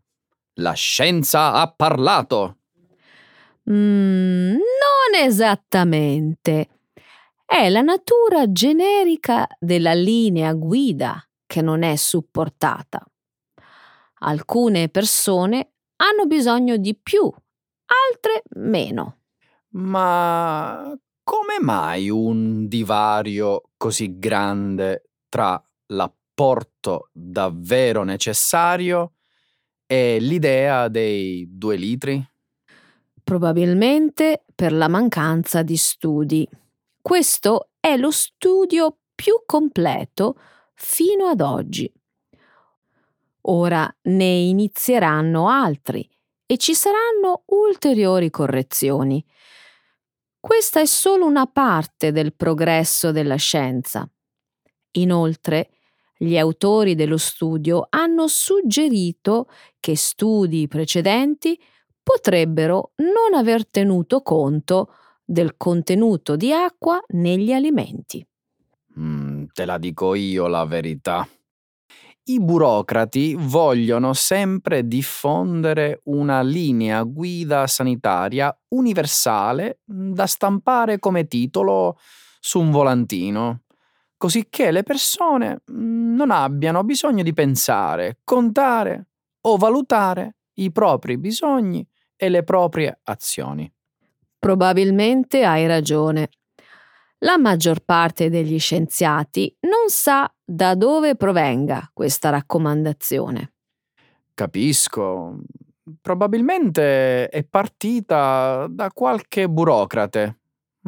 La 0.56 0.74
scienza 0.74 1.54
ha 1.54 1.72
parlato. 1.72 2.58
Mm, 3.70 4.52
non 4.52 5.24
esattamente. 5.24 6.81
È 7.54 7.68
la 7.68 7.82
natura 7.82 8.50
generica 8.50 9.46
della 9.60 9.94
linea 9.94 10.54
guida 10.54 11.22
che 11.46 11.62
non 11.62 11.84
è 11.84 11.98
supportata. 11.98 13.06
Alcune 14.20 14.88
persone 14.88 15.74
hanno 15.98 16.28
bisogno 16.28 16.78
di 16.78 16.96
più, 16.96 17.24
altre 17.26 18.44
meno. 18.56 19.18
Ma 19.72 20.98
come 21.22 21.58
mai 21.60 22.10
un 22.10 22.70
divario 22.70 23.64
così 23.76 24.18
grande 24.18 25.10
tra 25.28 25.62
l'apporto 25.88 27.10
davvero 27.12 28.04
necessario 28.04 29.16
e 29.86 30.20
l'idea 30.22 30.88
dei 30.88 31.46
due 31.50 31.76
litri? 31.76 32.26
Probabilmente 33.22 34.46
per 34.56 34.72
la 34.72 34.88
mancanza 34.88 35.64
di 35.64 35.76
studi. 35.76 36.48
Questo 37.02 37.70
è 37.80 37.98
lo 37.98 38.12
studio 38.12 38.98
più 39.16 39.42
completo 39.46 40.36
fino 40.76 41.26
ad 41.26 41.42
oggi. 41.42 41.92
Ora 43.46 43.92
ne 44.04 44.26
inizieranno 44.26 45.50
altri 45.50 46.08
e 46.46 46.58
ci 46.58 46.76
saranno 46.76 47.42
ulteriori 47.48 48.30
correzioni. 48.30 49.24
Questa 50.40 50.80
è 50.80 50.86
solo 50.86 51.26
una 51.26 51.48
parte 51.48 52.12
del 52.12 52.36
progresso 52.36 53.12
della 53.12 53.36
scienza. 53.36 54.08
Inoltre, 54.92 55.70
gli 56.18 56.38
autori 56.38 56.94
dello 56.94 57.18
studio 57.18 57.88
hanno 57.90 58.28
suggerito 58.28 59.50
che 59.80 59.96
studi 59.96 60.68
precedenti 60.68 61.60
potrebbero 62.04 62.92
non 62.98 63.34
aver 63.34 63.68
tenuto 63.68 64.22
conto 64.22 64.94
del 65.32 65.56
contenuto 65.56 66.36
di 66.36 66.52
acqua 66.52 67.02
negli 67.14 67.54
alimenti. 67.54 68.26
Mm, 69.00 69.46
te 69.54 69.64
la 69.64 69.78
dico 69.78 70.14
io 70.14 70.48
la 70.48 70.66
verità. 70.66 71.26
I 72.24 72.40
burocrati 72.42 73.36
vogliono 73.38 74.12
sempre 74.12 74.86
diffondere 74.86 76.02
una 76.06 76.42
linea 76.42 77.02
guida 77.04 77.66
sanitaria 77.66 78.54
universale 78.70 79.80
da 79.86 80.28
stampare 80.28 81.00
come 81.00 81.28
titolo 81.28 81.98
su 82.42 82.60
un 82.60 82.70
volantino, 82.70 83.62
così 84.18 84.48
che 84.50 84.70
le 84.72 84.84
persone 84.84 85.62
mm, 85.72 86.14
non 86.14 86.30
abbiano 86.30 86.84
bisogno 86.84 87.24
di 87.24 87.34
pensare, 87.34 88.20
contare 88.26 89.08
o 89.42 89.56
valutare 89.56 90.36
i 90.56 90.74
propri 90.74 91.18
bisogni 91.18 91.88
e 92.18 92.28
le 92.28 92.44
proprie 92.44 93.00
azioni. 93.04 93.72
Probabilmente 94.42 95.46
hai 95.46 95.68
ragione. 95.68 96.30
La 97.20 97.38
maggior 97.38 97.82
parte 97.82 98.32
degli 98.32 98.58
scienziati 98.58 99.56
non 99.68 99.90
sa 99.90 100.34
da 100.44 100.74
dove 100.74 101.16
provenga 101.16 101.88
questa 101.94 102.32
raccomandazione. 102.32 103.54
Capisco. 104.34 105.42
Probabilmente 106.02 107.30
è 107.30 107.44
partita 107.44 108.66
da 108.68 108.90
qualche 108.92 109.48
burocrate, 109.48 110.40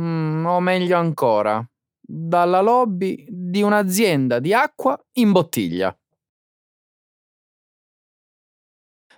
mm, 0.02 0.46
o 0.48 0.60
meglio 0.60 0.98
ancora, 0.98 1.64
dalla 2.02 2.62
lobby 2.62 3.24
di 3.30 3.62
un'azienda 3.62 4.40
di 4.40 4.52
acqua 4.52 5.00
in 5.20 5.32
bottiglia. 5.32 5.96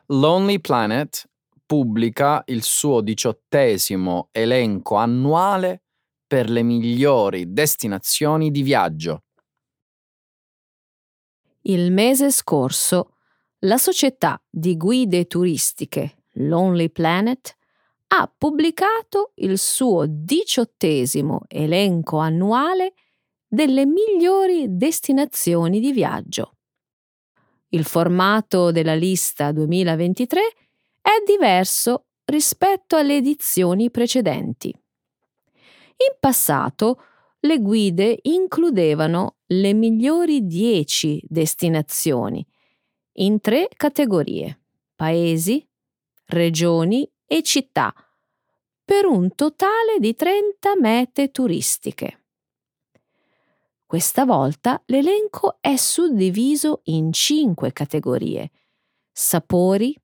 Lonely 0.08 0.60
Planet 0.60 1.26
pubblica 1.66 2.44
il 2.48 2.64
suo 2.64 3.02
diciottesimo 3.02 4.30
elenco 4.32 4.96
annuale 4.96 5.82
per 6.28 6.50
le 6.50 6.64
migliori 6.64 7.52
destinazioni 7.52 8.52
di 8.52 8.62
viaggio. 8.62 9.24
Il 11.62 11.92
mese 11.92 12.32
scorso 12.32 13.16
la 13.60 13.78
società 13.78 14.40
di 14.50 14.78
guide 14.78 15.26
turistiche 15.26 16.26
Lonely 16.34 16.90
Planet 16.90 17.56
ha 18.08 18.32
pubblicato 18.36 19.32
il 19.36 19.58
suo 19.58 20.06
diciottesimo 20.08 21.42
elenco 21.48 22.18
annuale 22.18 22.94
delle 23.48 23.86
migliori 23.86 24.66
destinazioni 24.70 25.80
di 25.80 25.92
viaggio. 25.92 26.58
Il 27.70 27.86
formato 27.86 28.72
della 28.72 28.94
lista 28.94 29.52
2023 29.52 30.42
è 31.06 31.22
diverso 31.24 32.08
rispetto 32.26 32.96
alle 32.96 33.18
edizioni 33.18 33.92
precedenti. 33.92 34.70
In 34.70 36.18
passato 36.20 37.00
le 37.42 37.60
guide 37.60 38.18
includevano 38.24 39.36
le 39.46 39.74
migliori 39.74 40.48
10 40.48 41.22
destinazioni 41.28 42.44
in 43.18 43.40
tre 43.40 43.68
categorie, 43.74 44.62
paesi, 44.96 45.64
regioni 46.26 47.08
e 47.28 47.44
città, 47.44 47.94
per 48.84 49.06
un 49.06 49.36
totale 49.36 50.00
di 50.00 50.16
30 50.16 50.76
mete 50.80 51.30
turistiche. 51.30 52.24
Questa 53.86 54.26
volta 54.26 54.82
l'elenco 54.88 55.60
è 55.62 55.76
suddiviso 55.76 56.82
in 56.86 57.14
cinque 57.14 57.72
categorie: 57.72 58.50
sapori, 59.12 59.96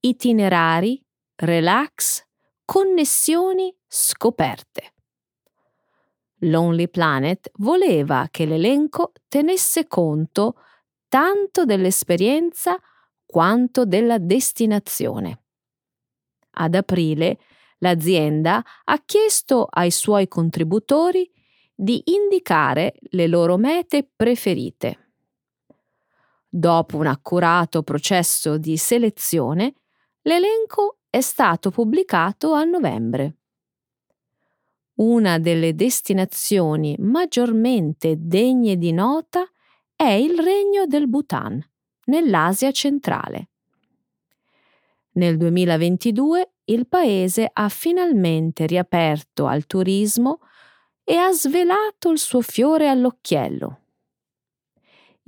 itinerari, 0.00 1.02
relax, 1.36 2.24
connessioni, 2.64 3.74
scoperte. 3.86 4.94
Lonely 6.40 6.88
Planet 6.88 7.50
voleva 7.56 8.28
che 8.30 8.46
l'elenco 8.46 9.12
tenesse 9.28 9.86
conto 9.86 10.56
tanto 11.08 11.64
dell'esperienza 11.64 12.78
quanto 13.26 13.84
della 13.84 14.18
destinazione. 14.18 15.42
Ad 16.52 16.74
aprile 16.74 17.38
l'azienda 17.78 18.64
ha 18.84 19.02
chiesto 19.04 19.66
ai 19.70 19.90
suoi 19.90 20.28
contributori 20.28 21.30
di 21.74 22.02
indicare 22.06 22.94
le 23.10 23.26
loro 23.26 23.56
mete 23.56 24.08
preferite. 24.14 25.12
Dopo 26.48 26.96
un 26.96 27.06
accurato 27.06 27.82
processo 27.82 28.58
di 28.58 28.76
selezione, 28.76 29.74
l'elenco 30.22 30.98
è 31.08 31.20
stato 31.20 31.70
pubblicato 31.70 32.52
a 32.52 32.64
novembre. 32.64 33.36
Una 35.00 35.38
delle 35.38 35.74
destinazioni 35.74 36.94
maggiormente 36.98 38.16
degne 38.18 38.76
di 38.76 38.92
nota 38.92 39.48
è 39.96 40.10
il 40.10 40.38
Regno 40.38 40.86
del 40.86 41.08
Bhutan, 41.08 41.62
nell'Asia 42.06 42.70
centrale. 42.70 43.48
Nel 45.12 45.36
2022 45.36 46.52
il 46.64 46.86
paese 46.86 47.50
ha 47.52 47.68
finalmente 47.68 48.66
riaperto 48.66 49.46
al 49.46 49.66
turismo 49.66 50.40
e 51.02 51.16
ha 51.16 51.32
svelato 51.32 52.10
il 52.10 52.18
suo 52.18 52.42
fiore 52.42 52.88
all'occhiello. 52.88 53.79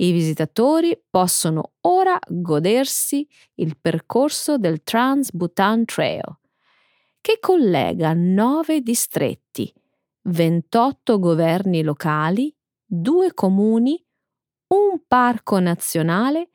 I 0.03 0.11
visitatori 0.11 1.01
possono 1.09 1.75
ora 1.83 2.19
godersi 2.27 3.25
il 3.55 3.79
percorso 3.79 4.59
del 4.59 4.83
Trans-Bhutan 4.83 5.85
Trail, 5.85 6.41
che 7.21 7.39
collega 7.39 8.13
nove 8.13 8.81
distretti, 8.81 9.73
28 10.23 11.21
governi 11.21 11.85
locali, 11.85 12.53
due 12.85 13.33
comuni, 13.33 14.05
un 14.75 15.05
parco 15.07 15.61
nazionale 15.61 16.51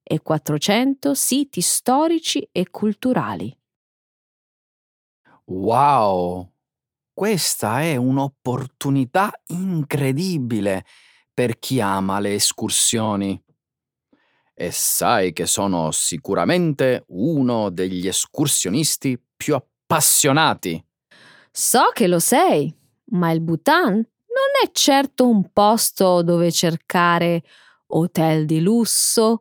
e 0.00 0.20
400 0.20 1.12
siti 1.12 1.60
storici 1.60 2.48
e 2.52 2.70
culturali. 2.70 3.52
Wow! 5.46 6.52
Questa 7.12 7.82
è 7.82 7.96
un'opportunità 7.96 9.32
incredibile 9.48 10.84
per 11.32 11.58
chi 11.58 11.80
ama 11.80 12.20
le 12.20 12.34
escursioni. 12.34 13.40
E 14.54 14.70
sai 14.70 15.32
che 15.32 15.46
sono 15.46 15.90
sicuramente 15.90 17.04
uno 17.08 17.70
degli 17.70 18.06
escursionisti 18.06 19.20
più 19.36 19.54
appassionati. 19.54 20.82
So 21.50 21.90
che 21.92 22.06
lo 22.06 22.18
sei, 22.18 22.72
ma 23.12 23.30
il 23.30 23.40
Bhutan 23.40 23.94
non 23.94 24.50
è 24.62 24.70
certo 24.72 25.28
un 25.28 25.50
posto 25.52 26.22
dove 26.22 26.52
cercare 26.52 27.42
hotel 27.88 28.46
di 28.46 28.60
lusso, 28.60 29.40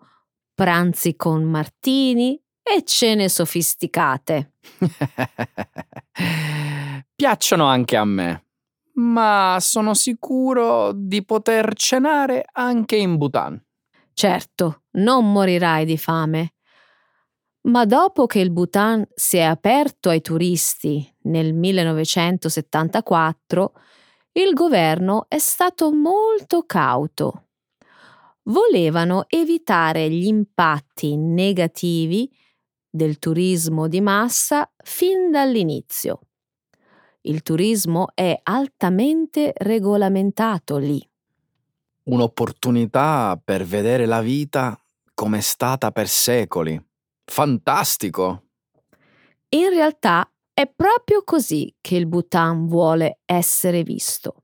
pranzi 0.54 1.16
con 1.16 1.44
martini 1.44 2.38
e 2.62 2.84
cene 2.84 3.30
sofisticate. 3.30 4.56
Piacciono 7.16 7.66
anche 7.66 7.96
a 7.96 8.06
me, 8.06 8.46
ma 8.96 9.58
sono 9.60 9.94
sicuro 9.94 10.92
di 10.94 11.24
poter 11.24 11.74
cenare 11.76 12.46
anche 12.52 12.96
in 12.96 13.18
Bhutan. 13.18 13.64
Certo, 14.14 14.84
non 14.92 15.32
morirai 15.32 15.86
di 15.86 15.98
fame. 15.98 16.54
Ma 17.64 17.86
dopo 17.86 18.26
che 18.26 18.40
il 18.40 18.52
Bhutan 18.52 19.08
si 19.14 19.38
è 19.38 19.44
aperto 19.44 20.10
ai 20.10 20.22
turisti 20.22 21.08
nel 21.24 21.54
1974, 21.54 23.74
il 24.34 24.54
governo 24.54 25.26
è 25.28 25.38
stato 25.38 25.92
molto 25.92 26.64
cauto. 26.64 27.50
Volevano 28.44 29.26
evitare 29.28 30.10
gli 30.10 30.26
impatti 30.26 31.16
negativi 31.16 32.28
del 32.90 33.20
turismo 33.20 33.88
di 33.88 34.02
massa 34.02 34.70
fin 34.84 35.30
dall'inizio. 35.30 36.22
Il 37.24 37.44
turismo 37.44 38.08
è 38.16 38.40
altamente 38.42 39.54
regolamentato 39.56 40.78
lì. 40.78 41.08
Un'opportunità 42.04 43.40
per 43.44 43.64
vedere 43.64 44.08
la 44.08 44.22
vita 44.22 44.76
come 45.14 45.38
è 45.38 45.42
stata 45.42 45.92
per 45.92 46.08
secoli. 46.08 46.84
Fantastico! 47.24 48.46
In 49.50 49.70
realtà 49.70 50.28
è 50.52 50.68
proprio 50.68 51.24
così 51.24 51.74
che 51.80 51.96
il 51.96 52.08
Bhutan 52.08 52.68
vuole 52.68 53.20
essere 53.26 53.84
visto. 53.84 54.44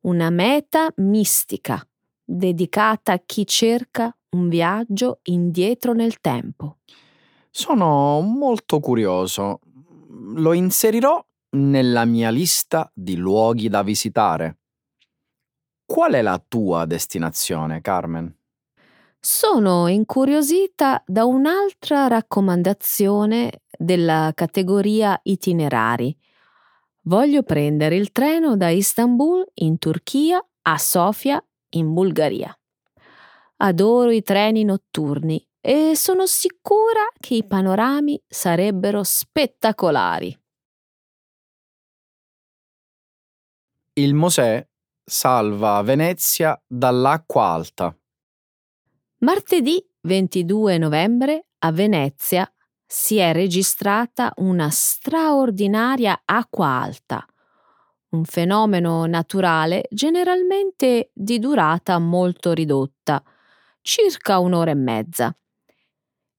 Una 0.00 0.30
meta 0.30 0.90
mistica, 0.96 1.86
dedicata 2.24 3.12
a 3.12 3.22
chi 3.24 3.46
cerca 3.46 4.16
un 4.30 4.48
viaggio 4.48 5.18
indietro 5.24 5.92
nel 5.92 6.20
tempo. 6.20 6.78
Sono 7.50 8.20
molto 8.20 8.80
curioso. 8.80 9.60
Lo 10.08 10.52
inserirò 10.54 11.22
nella 11.50 12.04
mia 12.04 12.30
lista 12.30 12.90
di 12.94 13.16
luoghi 13.16 13.68
da 13.68 13.82
visitare. 13.82 14.58
Qual 15.84 16.12
è 16.12 16.22
la 16.22 16.42
tua 16.46 16.84
destinazione, 16.86 17.80
Carmen? 17.80 18.32
Sono 19.18 19.88
incuriosita 19.88 21.02
da 21.06 21.24
un'altra 21.24 22.06
raccomandazione 22.06 23.62
della 23.76 24.32
categoria 24.34 25.18
itinerari. 25.22 26.16
Voglio 27.02 27.42
prendere 27.42 27.96
il 27.96 28.12
treno 28.12 28.56
da 28.56 28.70
Istanbul 28.70 29.44
in 29.54 29.78
Turchia 29.78 30.42
a 30.62 30.78
Sofia 30.78 31.44
in 31.70 31.92
Bulgaria. 31.92 32.56
Adoro 33.56 34.10
i 34.10 34.22
treni 34.22 34.64
notturni 34.64 35.46
e 35.60 35.94
sono 35.96 36.24
sicura 36.26 37.06
che 37.18 37.34
i 37.34 37.46
panorami 37.46 38.22
sarebbero 38.26 39.02
spettacolari. 39.02 40.39
Il 43.94 44.14
Mosè 44.14 44.64
salva 45.04 45.82
Venezia 45.82 46.56
dall'acqua 46.64 47.46
alta. 47.46 47.92
Martedì 49.18 49.84
22 50.02 50.78
novembre 50.78 51.48
a 51.58 51.72
Venezia 51.72 52.48
si 52.86 53.16
è 53.16 53.32
registrata 53.32 54.32
una 54.36 54.70
straordinaria 54.70 56.22
acqua 56.24 56.68
alta, 56.68 57.26
un 58.10 58.24
fenomeno 58.24 59.06
naturale 59.06 59.88
generalmente 59.90 61.10
di 61.12 61.40
durata 61.40 61.98
molto 61.98 62.52
ridotta, 62.52 63.20
circa 63.80 64.38
un'ora 64.38 64.70
e 64.70 64.76
mezza, 64.76 65.36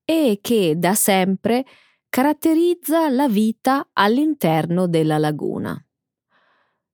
e 0.06 0.40
che 0.42 0.76
da 0.78 0.94
sempre 0.94 1.66
caratterizza 2.08 3.10
la 3.10 3.28
vita 3.28 3.90
all'interno 3.92 4.88
della 4.88 5.18
laguna. 5.18 5.78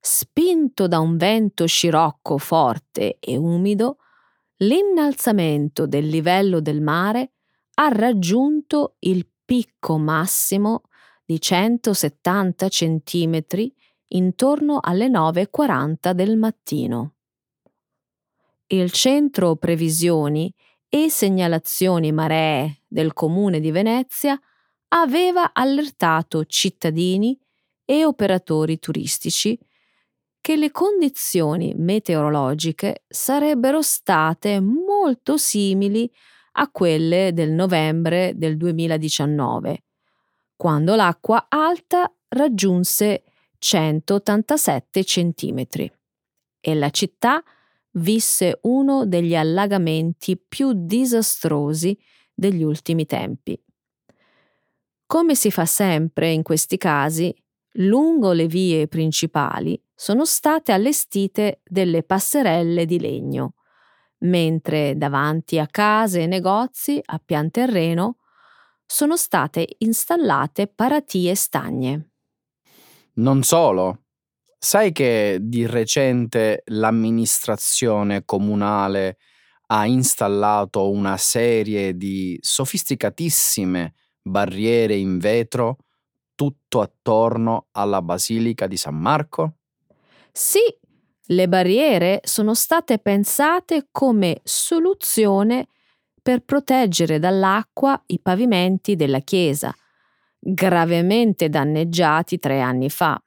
Spinto 0.10 0.88
da 0.88 1.00
un 1.00 1.18
vento 1.18 1.66
scirocco 1.66 2.38
forte 2.38 3.18
e 3.20 3.36
umido, 3.36 3.98
l'innalzamento 4.60 5.86
del 5.86 6.08
livello 6.08 6.62
del 6.62 6.80
mare 6.80 7.34
ha 7.74 7.90
raggiunto 7.90 8.96
il 9.00 9.28
picco 9.44 9.98
massimo 9.98 10.84
di 11.26 11.42
170 11.42 12.70
cm 12.70 13.44
intorno 14.08 14.80
alle 14.82 15.10
9.40 15.10 16.12
del 16.12 16.38
mattino. 16.38 17.16
Il 18.68 18.92
centro 18.92 19.58
previsioni 19.58 20.52
e 20.88 21.10
segnalazioni 21.10 22.14
maree 22.14 22.84
del 22.88 23.12
comune 23.12 23.60
di 23.60 23.72
Venezia 23.72 24.40
aveva 24.88 25.52
allertato 25.52 26.46
cittadini 26.46 27.38
e 27.84 28.06
operatori 28.06 28.80
turistici 28.80 29.60
che 30.48 30.56
le 30.56 30.72
condizioni 30.72 31.74
meteorologiche 31.76 33.04
sarebbero 33.06 33.82
state 33.82 34.62
molto 34.62 35.36
simili 35.36 36.10
a 36.54 36.72
quelle 36.72 37.34
del 37.34 37.52
novembre 37.52 38.32
del 38.34 38.56
2019, 38.56 39.84
quando 40.56 40.96
l'acqua 40.96 41.48
alta 41.50 42.10
raggiunse 42.30 43.26
187 43.58 45.04
cm 45.04 45.66
e 46.62 46.76
la 46.76 46.92
città 46.92 47.44
visse 47.96 48.60
uno 48.62 49.06
degli 49.06 49.36
allagamenti 49.36 50.38
più 50.38 50.72
disastrosi 50.74 52.00
degli 52.34 52.64
ultimi 52.64 53.06
tempi. 53.06 53.62
Come 55.06 55.36
si 55.36 55.52
fa 55.52 55.66
sempre 55.66 56.32
in 56.32 56.42
questi 56.42 56.78
casi, 56.78 57.36
lungo 57.78 58.32
le 58.32 58.48
vie 58.48 58.88
principali 58.88 59.82
sono 59.94 60.26
state 60.26 60.72
allestite 60.72 61.62
delle 61.64 62.04
passerelle 62.04 62.86
di 62.86 63.00
legno, 63.00 63.56
mentre 64.20 64.96
davanti 64.96 65.60
a 65.60 65.68
case 65.68 66.22
e 66.22 66.28
negozi 66.28 67.02
a 67.04 67.22
pian 67.24 67.50
terreno 67.52 68.18
sono 68.86 69.18
state 69.18 69.68
installate 69.80 70.68
paratie 70.68 71.36
stagne. 71.36 72.12
Non 73.16 73.44
solo. 73.44 74.04
Sai 74.60 74.92
che 74.92 75.38
di 75.42 75.66
recente 75.66 76.64
l'amministrazione 76.66 78.24
comunale 78.26 79.18
ha 79.68 79.86
installato 79.86 80.90
una 80.90 81.18
serie 81.18 81.96
di 81.96 82.38
sofisticatissime 82.42 83.94
barriere 84.22 84.96
in 84.96 85.20
vetro 85.20 85.78
tutto 86.38 86.82
attorno 86.82 87.70
alla 87.72 88.04
Basilica 88.04 88.68
di 88.68 88.78
San 88.78 88.96
Marco? 88.96 89.56
Sì, 90.32 90.60
le 91.30 91.48
barriere 91.50 92.22
sono 92.24 92.54
state 92.54 93.00
pensate 93.00 93.88
come 93.92 94.42
soluzione 94.44 95.68
per 96.22 96.42
proteggere 96.42 97.18
dall'acqua 97.18 98.00
i 98.08 98.20
pavimenti 98.20 98.96
della 98.96 99.22
chiesa, 99.22 99.74
gravemente 100.38 101.50
danneggiati 101.50 102.38
tre 102.38 102.62
anni 102.62 102.92
fa. 102.92 103.20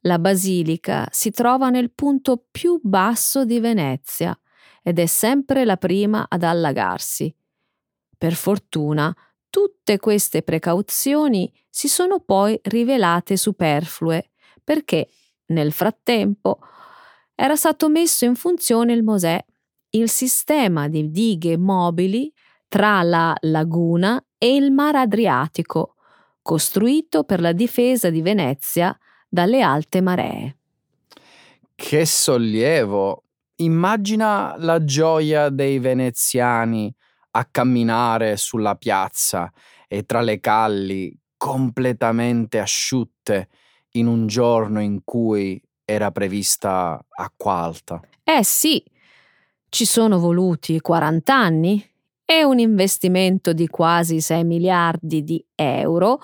La 0.00 0.18
basilica 0.18 1.08
si 1.10 1.30
trova 1.30 1.70
nel 1.70 1.90
punto 1.92 2.44
più 2.50 2.78
basso 2.82 3.46
di 3.46 3.58
Venezia 3.58 4.38
ed 4.82 4.98
è 4.98 5.06
sempre 5.06 5.64
la 5.64 5.78
prima 5.78 6.26
ad 6.28 6.42
allagarsi. 6.42 7.34
Per 8.18 8.34
fortuna, 8.34 9.16
tutte 9.50 9.98
queste 9.98 10.42
precauzioni 10.42 11.52
si 11.68 11.88
sono 11.88 12.20
poi 12.20 12.58
rivelate 12.64 13.36
superflue 13.36 14.30
perché 14.62 15.08
nel 15.46 15.72
frattempo 15.72 16.58
era 17.34 17.54
stato 17.54 17.88
messo 17.88 18.24
in 18.24 18.34
funzione 18.34 18.92
il 18.92 19.02
Mosè, 19.02 19.42
il 19.90 20.10
sistema 20.10 20.88
di 20.88 21.10
dighe 21.10 21.56
mobili 21.56 22.32
tra 22.66 23.02
la 23.02 23.34
laguna 23.42 24.22
e 24.38 24.54
il 24.56 24.72
mare 24.72 24.98
Adriatico, 24.98 25.94
costruito 26.42 27.24
per 27.24 27.40
la 27.40 27.52
difesa 27.52 28.10
di 28.10 28.22
Venezia 28.22 28.96
dalle 29.28 29.62
alte 29.62 30.00
maree. 30.00 30.56
Che 31.74 32.06
sollievo! 32.06 33.22
Immagina 33.56 34.54
la 34.58 34.84
gioia 34.84 35.48
dei 35.48 35.78
veneziani 35.78 36.94
a 37.36 37.44
camminare 37.50 38.36
sulla 38.38 38.76
piazza 38.76 39.52
e 39.86 40.04
tra 40.04 40.22
le 40.22 40.40
calli 40.40 41.16
completamente 41.36 42.58
asciutte 42.58 43.48
in 43.92 44.06
un 44.06 44.26
giorno 44.26 44.80
in 44.80 45.00
cui 45.04 45.60
era 45.84 46.10
prevista 46.10 46.98
acqua 47.08 47.52
alta. 47.62 48.00
Eh 48.24 48.42
sì, 48.42 48.82
ci 49.68 49.84
sono 49.84 50.18
voluti 50.18 50.80
40 50.80 51.34
anni 51.34 51.90
e 52.24 52.42
un 52.42 52.58
investimento 52.58 53.52
di 53.52 53.68
quasi 53.68 54.20
6 54.20 54.42
miliardi 54.44 55.22
di 55.22 55.44
euro 55.54 56.20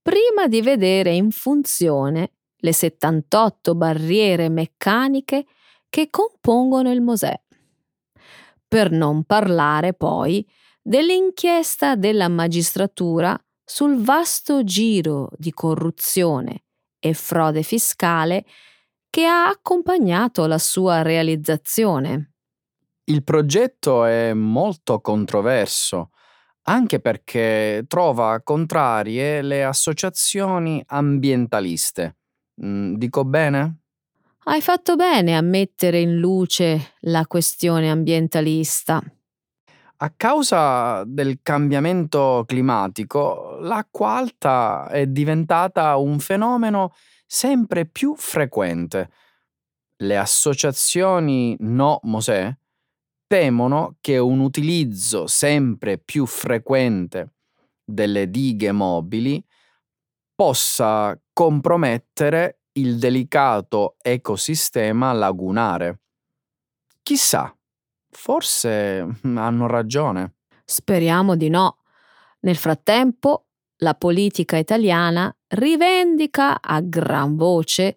prima 0.00 0.46
di 0.46 0.62
vedere 0.62 1.12
in 1.12 1.32
funzione 1.32 2.30
le 2.56 2.72
78 2.72 3.74
barriere 3.74 4.48
meccaniche 4.48 5.44
che 5.90 6.08
compongono 6.08 6.90
il 6.92 7.00
Mosè. 7.00 7.38
Per 8.72 8.90
non 8.90 9.24
parlare 9.24 9.92
poi 9.92 10.48
dell'inchiesta 10.80 11.94
della 11.94 12.28
magistratura 12.28 13.38
sul 13.62 14.02
vasto 14.02 14.64
giro 14.64 15.28
di 15.36 15.52
corruzione 15.52 16.64
e 16.98 17.12
frode 17.12 17.62
fiscale 17.64 18.46
che 19.10 19.26
ha 19.26 19.48
accompagnato 19.48 20.46
la 20.46 20.56
sua 20.56 21.02
realizzazione. 21.02 22.32
Il 23.04 23.22
progetto 23.24 24.06
è 24.06 24.32
molto 24.32 25.02
controverso, 25.02 26.08
anche 26.62 26.98
perché 26.98 27.84
trova 27.86 28.40
contrarie 28.42 29.42
le 29.42 29.64
associazioni 29.64 30.82
ambientaliste. 30.86 32.16
Mm, 32.64 32.94
dico 32.94 33.22
bene? 33.26 33.81
Hai 34.44 34.60
fatto 34.60 34.96
bene 34.96 35.36
a 35.36 35.40
mettere 35.40 36.00
in 36.00 36.16
luce 36.16 36.94
la 37.02 37.28
questione 37.28 37.88
ambientalista. 37.88 39.00
A 39.98 40.10
causa 40.16 41.04
del 41.06 41.38
cambiamento 41.42 42.42
climatico, 42.44 43.58
l'acqua 43.60 44.16
alta 44.16 44.88
è 44.88 45.06
diventata 45.06 45.94
un 45.94 46.18
fenomeno 46.18 46.92
sempre 47.24 47.86
più 47.86 48.16
frequente. 48.16 49.10
Le 49.98 50.16
associazioni 50.16 51.54
No 51.60 52.00
Mosè 52.02 52.52
temono 53.28 53.94
che 54.00 54.18
un 54.18 54.40
utilizzo 54.40 55.28
sempre 55.28 55.98
più 55.98 56.26
frequente 56.26 57.34
delle 57.84 58.28
dighe 58.28 58.72
mobili 58.72 59.40
possa 60.34 61.16
compromettere 61.32 62.61
il 62.72 62.98
delicato 62.98 63.96
ecosistema 64.00 65.12
lagunare. 65.12 66.00
Chissà, 67.02 67.54
forse 68.10 69.04
mm, 69.26 69.36
hanno 69.36 69.66
ragione. 69.66 70.36
Speriamo 70.64 71.36
di 71.36 71.48
no. 71.48 71.78
Nel 72.40 72.56
frattempo, 72.56 73.46
la 73.78 73.94
politica 73.94 74.56
italiana 74.56 75.34
rivendica 75.48 76.60
a 76.60 76.80
gran 76.80 77.36
voce 77.36 77.96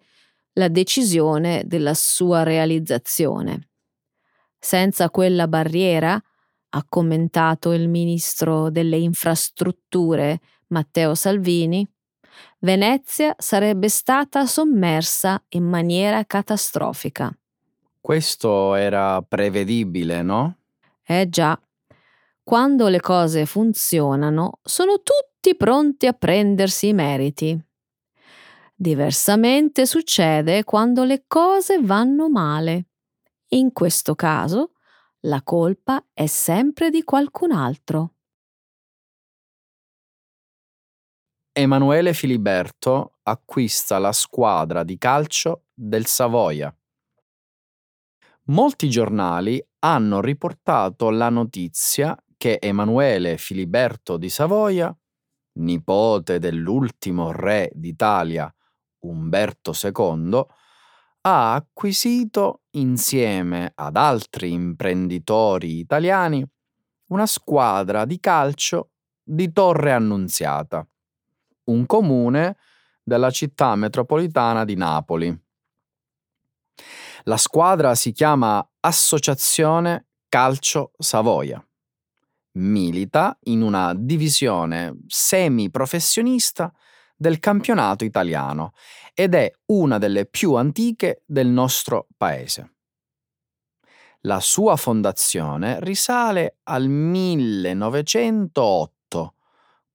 la 0.54 0.68
decisione 0.68 1.62
della 1.66 1.94
sua 1.94 2.42
realizzazione. 2.42 3.68
Senza 4.58 5.10
quella 5.10 5.46
barriera, 5.46 6.20
ha 6.70 6.84
commentato 6.88 7.72
il 7.72 7.88
ministro 7.88 8.70
delle 8.70 8.96
infrastrutture 8.96 10.40
Matteo 10.68 11.14
Salvini, 11.14 11.86
Venezia 12.60 13.34
sarebbe 13.38 13.88
stata 13.88 14.46
sommersa 14.46 15.42
in 15.50 15.64
maniera 15.64 16.24
catastrofica. 16.24 17.36
Questo 18.00 18.74
era 18.74 19.20
prevedibile, 19.22 20.22
no? 20.22 20.58
Eh 21.04 21.28
già, 21.28 21.58
quando 22.42 22.88
le 22.88 23.00
cose 23.00 23.44
funzionano 23.46 24.60
sono 24.62 25.02
tutti 25.02 25.56
pronti 25.56 26.06
a 26.06 26.12
prendersi 26.12 26.88
i 26.88 26.92
meriti. 26.92 27.60
Diversamente 28.74 29.86
succede 29.86 30.62
quando 30.62 31.04
le 31.04 31.24
cose 31.26 31.80
vanno 31.80 32.28
male. 32.28 32.86
In 33.48 33.72
questo 33.72 34.14
caso 34.14 34.72
la 35.20 35.42
colpa 35.42 36.04
è 36.12 36.26
sempre 36.26 36.90
di 36.90 37.02
qualcun 37.02 37.52
altro. 37.52 38.15
Emanuele 41.58 42.12
Filiberto 42.12 43.14
acquista 43.22 43.96
la 43.96 44.12
squadra 44.12 44.84
di 44.84 44.98
calcio 44.98 45.62
del 45.72 46.04
Savoia. 46.04 46.70
Molti 48.48 48.90
giornali 48.90 49.66
hanno 49.78 50.20
riportato 50.20 51.08
la 51.08 51.30
notizia 51.30 52.14
che 52.36 52.58
Emanuele 52.60 53.38
Filiberto 53.38 54.18
di 54.18 54.28
Savoia, 54.28 54.94
nipote 55.60 56.38
dell'ultimo 56.38 57.32
re 57.32 57.70
d'Italia 57.72 58.54
Umberto 59.06 59.72
II, 59.82 60.44
ha 61.22 61.54
acquisito 61.54 62.64
insieme 62.72 63.72
ad 63.74 63.96
altri 63.96 64.52
imprenditori 64.52 65.78
italiani 65.78 66.46
una 67.12 67.24
squadra 67.24 68.04
di 68.04 68.20
calcio 68.20 68.90
di 69.22 69.50
Torre 69.52 69.92
Annunziata 69.92 70.86
un 71.66 71.86
comune 71.86 72.56
della 73.02 73.30
città 73.30 73.76
metropolitana 73.76 74.64
di 74.64 74.74
Napoli. 74.74 75.44
La 77.24 77.36
squadra 77.36 77.94
si 77.94 78.12
chiama 78.12 78.66
Associazione 78.80 80.06
Calcio 80.28 80.92
Savoia. 80.98 81.64
Milita 82.52 83.36
in 83.44 83.62
una 83.62 83.94
divisione 83.94 84.98
semiprofessionista 85.06 86.72
del 87.16 87.38
campionato 87.38 88.04
italiano 88.04 88.72
ed 89.14 89.34
è 89.34 89.50
una 89.66 89.98
delle 89.98 90.26
più 90.26 90.54
antiche 90.54 91.22
del 91.26 91.48
nostro 91.48 92.08
paese. 92.16 92.72
La 94.20 94.40
sua 94.40 94.76
fondazione 94.76 95.80
risale 95.80 96.58
al 96.64 96.88
1908 96.88 98.95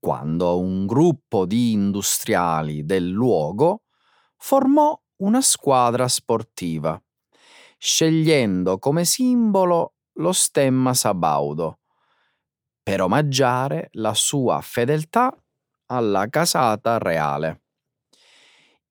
quando 0.02 0.60
un 0.60 0.88
gruppo 0.88 1.46
di 1.46 1.74
industriali 1.74 2.86
del 2.86 3.08
luogo 3.10 3.84
formò 4.38 5.00
una 5.18 5.42
squadra 5.42 6.08
sportiva, 6.10 7.02
scegliendo 7.78 8.80
come 8.80 9.06
simbolo 9.06 9.94
lo 10.14 10.34
stemma 10.34 10.96
sabaudo, 10.96 11.80
per 12.84 13.02
omaggiare 13.02 13.90
la 13.94 14.14
sua 14.14 14.60
fedeltà 14.62 15.36
alla 15.88 16.28
casata 16.30 16.98
reale. 16.98 17.62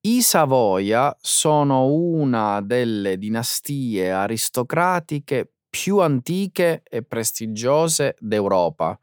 I 0.02 0.22
Savoia 0.22 1.14
sono 1.20 1.86
una 1.86 2.60
delle 2.62 3.18
dinastie 3.18 4.10
aristocratiche 4.10 5.52
più 5.68 5.98
antiche 5.98 6.82
e 6.88 7.02
prestigiose 7.02 8.16
d'Europa 8.18 8.98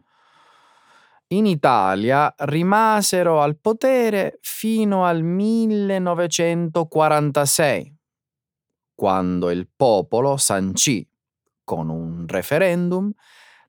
in 1.30 1.46
Italia 1.46 2.34
rimasero 2.38 3.42
al 3.42 3.58
potere 3.58 4.40
fino 4.42 5.04
al 5.06 5.24
1946, 5.24 7.96
quando 8.96 9.52
il 9.52 9.70
popolo 9.76 10.38
sancì, 10.38 11.06
con 11.64 11.90
un 11.90 12.26
referendum, 12.28 13.12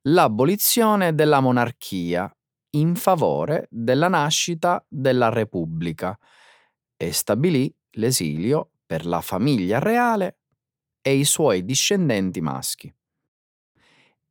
l'abolizione 0.03 1.14
della 1.14 1.40
monarchia 1.40 2.31
in 2.71 2.94
favore 2.94 3.66
della 3.71 4.09
nascita 4.09 4.85
della 4.88 5.31
Repubblica 5.31 6.16
e 6.97 7.12
stabilì 7.12 7.75
l'esilio 7.92 8.71
per 8.87 9.07
la 9.07 9.21
famiglia 9.21 9.81
reale 9.81 10.38
e 11.01 11.14
i 11.14 11.25
suoi 11.25 11.64
discendenti 11.64 12.40
maschi. 12.40 12.92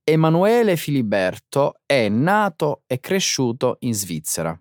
Emanuele 0.10 0.78
Filiberto 0.78 1.82
è 1.86 2.08
nato 2.08 2.84
e 2.88 3.02
cresciuto 3.02 3.76
in 3.80 3.94
Svizzera. 3.94 4.58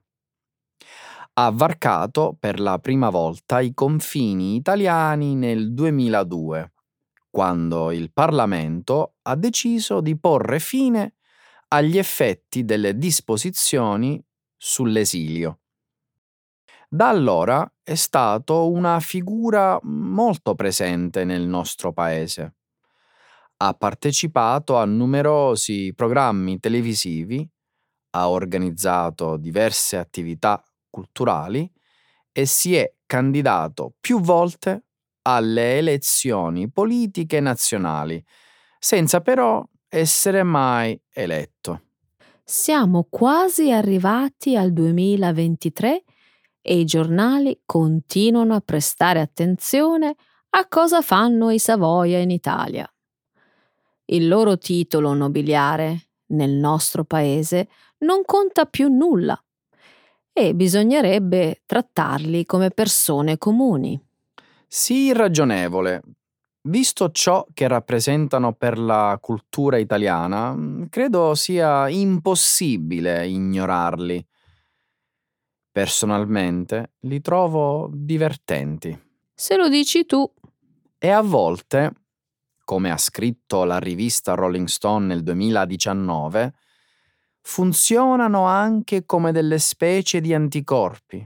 Ha 1.34 1.50
varcato 1.52 2.36
per 2.36 2.58
la 2.58 2.80
prima 2.80 3.10
volta 3.10 3.60
i 3.60 3.72
confini 3.72 4.56
italiani 4.56 5.36
nel 5.36 5.72
2002, 5.72 6.72
quando 7.30 7.92
il 7.92 8.10
Parlamento 8.12 9.14
ha 9.22 9.36
deciso 9.36 10.00
di 10.00 10.18
porre 10.18 10.58
fine 10.58 11.14
agli 11.68 11.96
effetti 11.96 12.64
delle 12.64 12.98
disposizioni 12.98 14.20
sull'esilio. 14.56 15.60
Da 16.88 17.08
allora 17.08 17.72
è 17.84 17.94
stato 17.94 18.68
una 18.68 18.98
figura 18.98 19.78
molto 19.84 20.56
presente 20.56 21.22
nel 21.22 21.46
nostro 21.46 21.92
paese 21.92 22.54
ha 23.58 23.72
partecipato 23.74 24.76
a 24.76 24.84
numerosi 24.84 25.92
programmi 25.94 26.58
televisivi, 26.58 27.48
ha 28.10 28.28
organizzato 28.28 29.36
diverse 29.36 29.96
attività 29.96 30.62
culturali 30.90 31.70
e 32.32 32.46
si 32.46 32.74
è 32.74 32.92
candidato 33.06 33.94
più 33.98 34.20
volte 34.20 34.84
alle 35.22 35.78
elezioni 35.78 36.70
politiche 36.70 37.40
nazionali, 37.40 38.22
senza 38.78 39.20
però 39.20 39.66
essere 39.88 40.42
mai 40.42 41.00
eletto. 41.12 41.82
Siamo 42.44 43.06
quasi 43.10 43.72
arrivati 43.72 44.56
al 44.56 44.72
2023 44.72 46.04
e 46.60 46.78
i 46.78 46.84
giornali 46.84 47.60
continuano 47.64 48.54
a 48.54 48.60
prestare 48.60 49.20
attenzione 49.20 50.14
a 50.50 50.68
cosa 50.68 51.02
fanno 51.02 51.50
i 51.50 51.58
Savoia 51.58 52.18
in 52.18 52.30
Italia 52.30 52.88
il 54.06 54.28
loro 54.28 54.58
titolo 54.58 55.12
nobiliare 55.14 56.08
nel 56.28 56.50
nostro 56.50 57.04
paese 57.04 57.68
non 57.98 58.22
conta 58.24 58.66
più 58.66 58.88
nulla 58.88 59.40
e 60.32 60.54
bisognerebbe 60.54 61.62
trattarli 61.64 62.44
come 62.44 62.70
persone 62.70 63.38
comuni. 63.38 63.98
Sii 64.66 65.12
ragionevole. 65.12 66.02
Visto 66.66 67.10
ciò 67.10 67.46
che 67.54 67.68
rappresentano 67.68 68.52
per 68.52 68.76
la 68.76 69.16
cultura 69.20 69.78
italiana, 69.78 70.54
credo 70.90 71.34
sia 71.34 71.88
impossibile 71.88 73.26
ignorarli. 73.26 74.26
Personalmente 75.70 76.94
li 77.00 77.20
trovo 77.20 77.88
divertenti. 77.92 78.98
Se 79.32 79.56
lo 79.56 79.68
dici 79.68 80.04
tu. 80.06 80.28
E 80.98 81.08
a 81.08 81.22
volte 81.22 81.92
come 82.66 82.90
ha 82.90 82.98
scritto 82.98 83.62
la 83.62 83.78
rivista 83.78 84.34
Rolling 84.34 84.66
Stone 84.66 85.06
nel 85.06 85.22
2019, 85.22 86.52
funzionano 87.40 88.44
anche 88.44 89.06
come 89.06 89.30
delle 89.30 89.60
specie 89.60 90.20
di 90.20 90.34
anticorpi. 90.34 91.24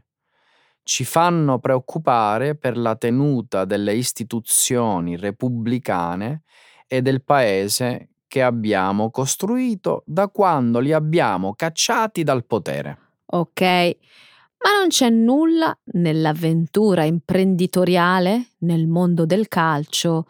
Ci 0.83 1.05
fanno 1.05 1.59
preoccupare 1.59 2.57
per 2.57 2.77
la 2.77 2.95
tenuta 2.95 3.65
delle 3.65 3.95
istituzioni 3.95 5.17
repubblicane 5.17 6.43
e 6.87 7.01
del 7.01 7.25
paese 7.25 8.11
che 8.29 8.43
abbiamo 8.43 9.11
costruito 9.11 10.03
da 10.05 10.29
quando 10.29 10.79
li 10.79 10.93
abbiamo 10.93 11.55
cacciati 11.55 12.23
dal 12.23 12.45
potere. 12.45 12.99
Ok, 13.33 13.63
ma 13.63 14.79
non 14.79 14.89
c'è 14.89 15.09
nulla 15.09 15.75
nell'avventura 15.93 17.05
imprenditoriale 17.05 18.51
nel 18.59 18.89
mondo 18.89 19.25
del 19.25 19.49
calcio 19.49 20.27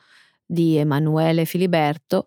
di 0.50 0.76
Emanuele 0.76 1.44
Filiberto 1.44 2.24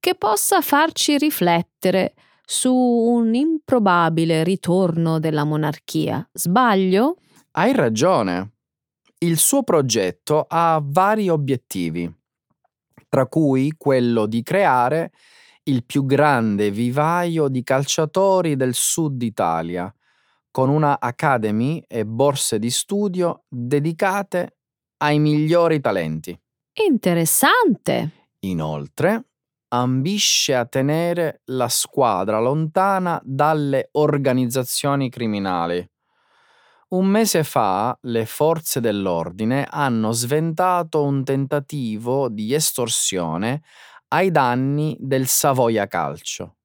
che 0.00 0.14
possa 0.14 0.62
farci 0.62 1.18
riflettere 1.18 2.14
su 2.42 2.72
un 2.72 3.34
improbabile 3.34 4.44
ritorno 4.44 5.18
della 5.18 5.44
monarchia. 5.44 6.26
Sbaglio? 6.32 7.16
Hai 7.52 7.74
ragione. 7.74 8.52
Il 9.18 9.38
suo 9.38 9.62
progetto 9.62 10.46
ha 10.48 10.80
vari 10.82 11.28
obiettivi, 11.28 12.10
tra 13.08 13.26
cui 13.26 13.72
quello 13.76 14.26
di 14.26 14.42
creare 14.42 15.12
il 15.64 15.84
più 15.84 16.06
grande 16.06 16.70
vivaio 16.70 17.48
di 17.48 17.62
calciatori 17.62 18.56
del 18.56 18.74
sud 18.74 19.20
Italia, 19.22 19.92
con 20.50 20.70
una 20.70 20.98
academy 21.00 21.82
e 21.86 22.06
borse 22.06 22.58
di 22.58 22.70
studio 22.70 23.44
dedicate 23.48 24.58
ai 24.98 25.18
migliori 25.18 25.80
talenti. 25.80 26.38
Interessante. 26.84 28.10
Inoltre, 28.40 29.24
ambisce 29.68 30.54
a 30.54 30.66
tenere 30.66 31.40
la 31.46 31.68
squadra 31.68 32.38
lontana 32.38 33.18
dalle 33.24 33.88
organizzazioni 33.92 35.08
criminali. 35.08 35.88
Un 36.88 37.06
mese 37.06 37.44
fa 37.44 37.96
le 38.02 38.26
forze 38.26 38.80
dell'ordine 38.80 39.66
hanno 39.68 40.12
sventato 40.12 41.02
un 41.02 41.24
tentativo 41.24 42.28
di 42.28 42.52
estorsione 42.52 43.62
ai 44.08 44.30
danni 44.30 44.96
del 45.00 45.26
Savoia 45.26 45.86
Calcio. 45.86 46.56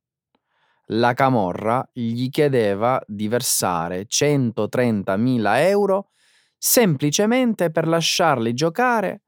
La 0.87 1.13
Camorra 1.13 1.87
gli 1.93 2.29
chiedeva 2.29 3.01
di 3.07 3.29
versare 3.29 4.05
130.000 4.07 5.67
euro 5.69 6.09
semplicemente 6.57 7.71
per 7.71 7.87
lasciarli 7.87 8.53
giocare 8.53 9.21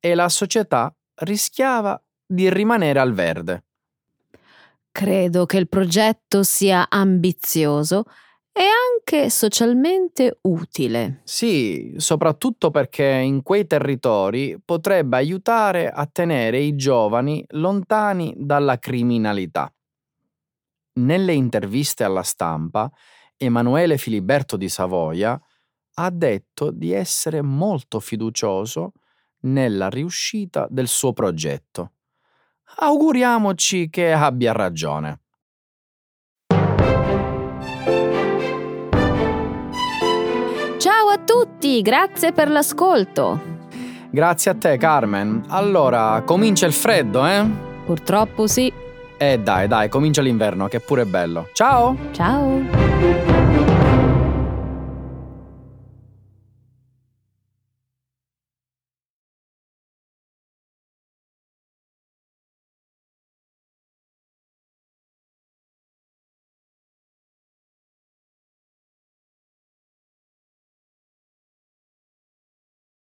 e 0.00 0.14
la 0.14 0.28
società 0.28 0.92
rischiava 1.22 2.02
di 2.26 2.52
rimanere 2.52 2.98
al 2.98 3.12
verde. 3.12 3.64
Credo 4.90 5.46
che 5.46 5.58
il 5.58 5.68
progetto 5.68 6.42
sia 6.42 6.88
ambizioso 6.88 8.04
e 8.52 8.62
anche 8.62 9.30
socialmente 9.30 10.38
utile. 10.42 11.20
Sì, 11.24 11.94
soprattutto 11.96 12.70
perché 12.70 13.04
in 13.04 13.42
quei 13.42 13.66
territori 13.66 14.60
potrebbe 14.62 15.16
aiutare 15.16 15.88
a 15.88 16.06
tenere 16.06 16.58
i 16.58 16.74
giovani 16.74 17.44
lontani 17.50 18.34
dalla 18.36 18.78
criminalità. 18.78 19.72
Nelle 20.94 21.32
interviste 21.32 22.02
alla 22.02 22.22
stampa, 22.22 22.90
Emanuele 23.36 23.96
Filiberto 23.96 24.56
di 24.56 24.68
Savoia 24.68 25.40
ha 25.94 26.10
detto 26.10 26.70
di 26.70 26.92
essere 26.92 27.42
molto 27.42 28.00
fiducioso 28.00 28.92
nella 29.42 29.88
riuscita 29.88 30.66
del 30.70 30.88
suo 30.88 31.12
progetto. 31.12 31.92
Auguriamoci 32.76 33.88
che 33.90 34.12
abbia 34.12 34.52
ragione. 34.52 35.20
Ciao 40.78 41.08
a 41.08 41.18
tutti, 41.24 41.82
grazie 41.82 42.32
per 42.32 42.48
l'ascolto. 42.48 43.58
Grazie 44.10 44.50
a 44.50 44.54
te, 44.54 44.76
Carmen. 44.76 45.44
Allora, 45.48 46.22
comincia 46.24 46.66
il 46.66 46.72
freddo, 46.72 47.26
eh? 47.26 47.46
Purtroppo 47.84 48.46
sì. 48.46 48.72
Eh 49.18 49.38
dai, 49.38 49.68
dai, 49.68 49.88
comincia 49.90 50.22
l'inverno, 50.22 50.68
che 50.68 50.78
è 50.78 50.80
pure 50.80 51.04
bello. 51.04 51.48
Ciao! 51.52 51.96
Ciao. 52.12 53.29